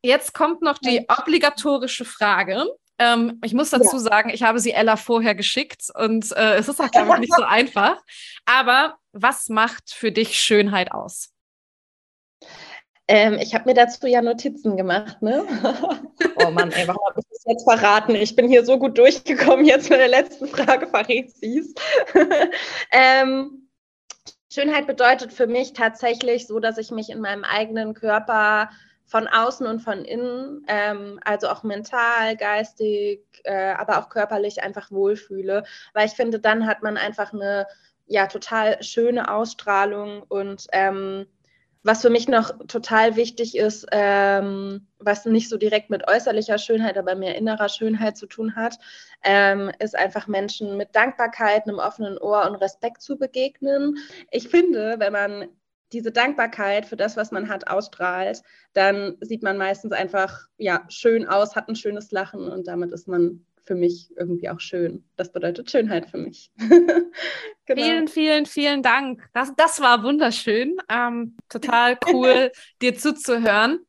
[0.03, 2.67] Jetzt kommt noch die obligatorische Frage.
[2.99, 4.03] Ähm, ich muss dazu ja.
[4.03, 7.35] sagen, ich habe sie Ella vorher geschickt und äh, es ist auch, glaube ich, nicht
[7.35, 8.01] so einfach.
[8.45, 11.31] Aber was macht für dich Schönheit aus?
[13.07, 15.45] Ähm, ich habe mir dazu ja Notizen gemacht, ne?
[16.37, 18.15] oh Mann, ey, warum habe ich das jetzt verraten?
[18.15, 21.75] Ich bin hier so gut durchgekommen, jetzt mit der letzten Frage verrät sie es.
[22.93, 23.69] ähm,
[24.51, 28.71] Schönheit bedeutet für mich tatsächlich so, dass ich mich in meinem eigenen Körper
[29.07, 34.91] von außen und von innen, ähm, also auch mental, geistig, äh, aber auch körperlich einfach
[34.91, 35.65] wohlfühle.
[35.93, 37.67] Weil ich finde, dann hat man einfach eine
[38.07, 41.27] ja total schöne Ausstrahlung und ähm,
[41.85, 46.97] was für mich noch total wichtig ist, ähm, was nicht so direkt mit äußerlicher Schönheit,
[46.97, 48.79] aber mehr innerer Schönheit zu tun hat,
[49.23, 53.99] ähm, ist einfach Menschen mit Dankbarkeit, einem offenen Ohr und Respekt zu begegnen.
[54.31, 55.49] Ich finde, wenn man
[55.93, 61.27] diese Dankbarkeit für das, was man hat, ausstrahlt, dann sieht man meistens einfach ja schön
[61.27, 65.05] aus, hat ein schönes Lachen und damit ist man für mich irgendwie auch schön.
[65.17, 66.51] Das bedeutet Schönheit für mich.
[66.59, 67.83] genau.
[67.83, 69.27] Vielen, vielen, vielen Dank.
[69.33, 70.77] Das, das war wunderschön.
[70.89, 73.81] Ähm, total cool, dir zuzuhören.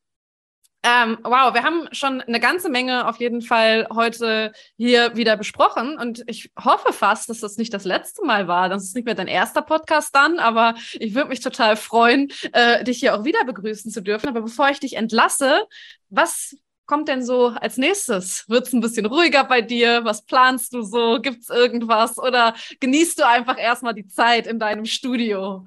[0.88, 5.98] Ähm, wow, wir haben schon eine ganze Menge auf jeden Fall heute hier wieder besprochen
[5.98, 8.70] und ich hoffe fast, dass das nicht das letzte Mal war.
[8.70, 12.84] Das ist nicht mehr dein erster Podcast dann, aber ich würde mich total freuen, äh,
[12.84, 14.30] dich hier auch wieder begrüßen zu dürfen.
[14.30, 15.66] Aber bevor ich dich entlasse,
[16.10, 16.56] was
[16.86, 18.48] kommt denn so als nächstes?
[18.48, 20.06] Wird es ein bisschen ruhiger bei dir?
[20.06, 21.20] Was planst du so?
[21.20, 22.20] Gibt es irgendwas?
[22.20, 25.66] Oder genießt du einfach erstmal die Zeit in deinem Studio?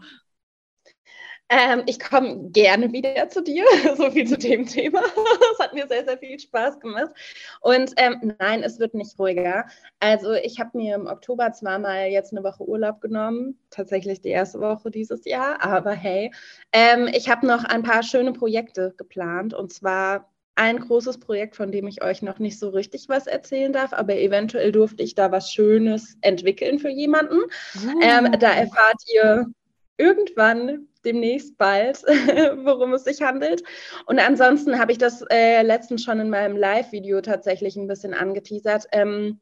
[1.50, 3.64] Ähm, ich komme gerne wieder zu dir,
[3.96, 5.02] so viel zu dem Thema.
[5.52, 7.10] Es hat mir sehr, sehr viel Spaß gemacht.
[7.60, 9.66] Und ähm, nein, es wird nicht ruhiger.
[9.98, 14.28] Also ich habe mir im Oktober zwar mal jetzt eine Woche Urlaub genommen, tatsächlich die
[14.28, 16.32] erste Woche dieses Jahr, aber hey,
[16.72, 21.70] ähm, ich habe noch ein paar schöne Projekte geplant und zwar ein großes Projekt, von
[21.70, 25.30] dem ich euch noch nicht so richtig was erzählen darf, aber eventuell durfte ich da
[25.30, 27.38] was Schönes entwickeln für jemanden.
[27.76, 28.00] Uh.
[28.02, 29.46] Ähm, da erfahrt ihr
[29.98, 32.02] irgendwann demnächst bald,
[32.64, 33.62] worum es sich handelt.
[34.06, 38.86] Und ansonsten habe ich das äh, letztens schon in meinem Live-Video tatsächlich ein bisschen angeteasert.
[38.92, 39.40] Ähm,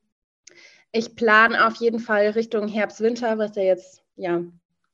[0.93, 4.43] ich plane auf jeden Fall Richtung Herbst, Winter, was ja jetzt ja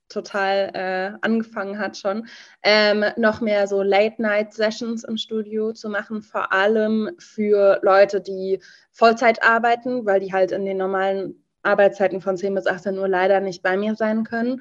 [0.09, 2.27] total äh, angefangen hat schon,
[2.63, 8.61] ähm, noch mehr so Late-Night-Sessions im Studio zu machen, vor allem für Leute, die
[8.93, 13.41] Vollzeit arbeiten, weil die halt in den normalen Arbeitszeiten von 10 bis 18 Uhr leider
[13.41, 14.61] nicht bei mir sein können.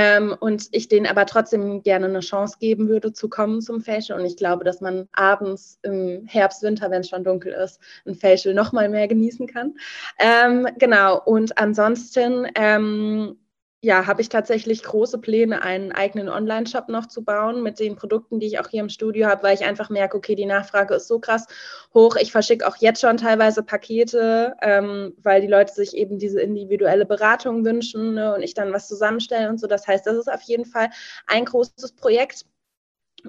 [0.00, 4.20] Ähm, und ich denen aber trotzdem gerne eine Chance geben würde, zu kommen zum Facial.
[4.20, 8.14] Und ich glaube, dass man abends im Herbst, Winter, wenn es schon dunkel ist, ein
[8.14, 9.74] Facial noch mal mehr genießen kann.
[10.20, 11.20] Ähm, genau.
[11.24, 13.38] Und ansonsten ähm,
[13.80, 18.40] ja, habe ich tatsächlich große Pläne, einen eigenen Online-Shop noch zu bauen mit den Produkten,
[18.40, 21.06] die ich auch hier im Studio habe, weil ich einfach merke, okay, die Nachfrage ist
[21.06, 21.46] so krass
[21.94, 22.16] hoch.
[22.16, 27.06] Ich verschicke auch jetzt schon teilweise Pakete, ähm, weil die Leute sich eben diese individuelle
[27.06, 29.68] Beratung wünschen ne, und ich dann was zusammenstelle und so.
[29.68, 30.90] Das heißt, das ist auf jeden Fall
[31.28, 32.46] ein großes Projekt.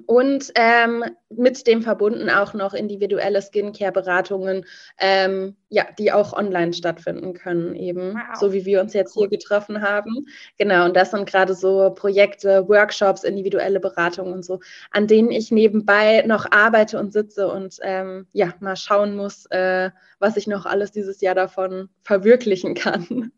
[0.06, 4.64] Und ähm, mit dem verbunden auch noch individuelle Skincare-Beratungen,
[4.98, 8.38] ähm, ja, die auch online stattfinden können, eben, wow.
[8.38, 10.26] so wie wir uns jetzt hier getroffen haben.
[10.58, 14.60] Genau, und das sind gerade so Projekte, Workshops, individuelle Beratungen und so,
[14.92, 19.90] an denen ich nebenbei noch arbeite und sitze und ähm, ja, mal schauen muss, äh,
[20.20, 23.32] was ich noch alles dieses Jahr davon verwirklichen kann.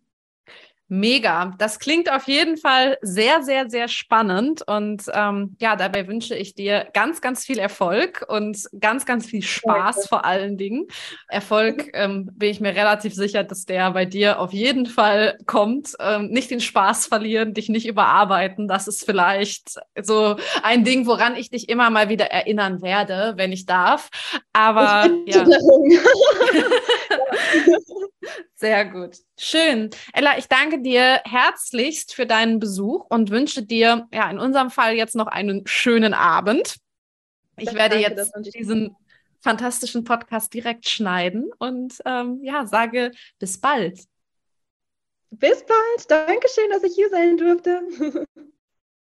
[0.88, 1.54] Mega.
[1.56, 4.60] Das klingt auf jeden Fall sehr, sehr, sehr spannend.
[4.66, 9.42] Und ähm, ja, dabei wünsche ich dir ganz, ganz viel Erfolg und ganz, ganz viel
[9.42, 10.86] Spaß vor allen Dingen.
[11.28, 15.94] Erfolg ähm, bin ich mir relativ sicher, dass der bei dir auf jeden Fall kommt.
[15.98, 18.68] Ähm, nicht den Spaß verlieren, dich nicht überarbeiten.
[18.68, 23.52] Das ist vielleicht so ein Ding, woran ich dich immer mal wieder erinnern werde, wenn
[23.52, 24.10] ich darf.
[24.52, 25.44] Aber ja.
[28.54, 29.16] Sehr gut.
[29.38, 29.90] Schön.
[30.12, 34.94] Ella, ich danke dir herzlichst für deinen Besuch und wünsche dir, ja, in unserem Fall
[34.94, 36.76] jetzt noch einen schönen Abend.
[37.56, 38.96] Ich das werde danke, jetzt diesen
[39.40, 44.00] fantastischen Podcast direkt schneiden und ähm, ja, sage bis bald.
[45.30, 46.10] Bis bald.
[46.10, 48.26] Dankeschön, dass ich hier sein durfte.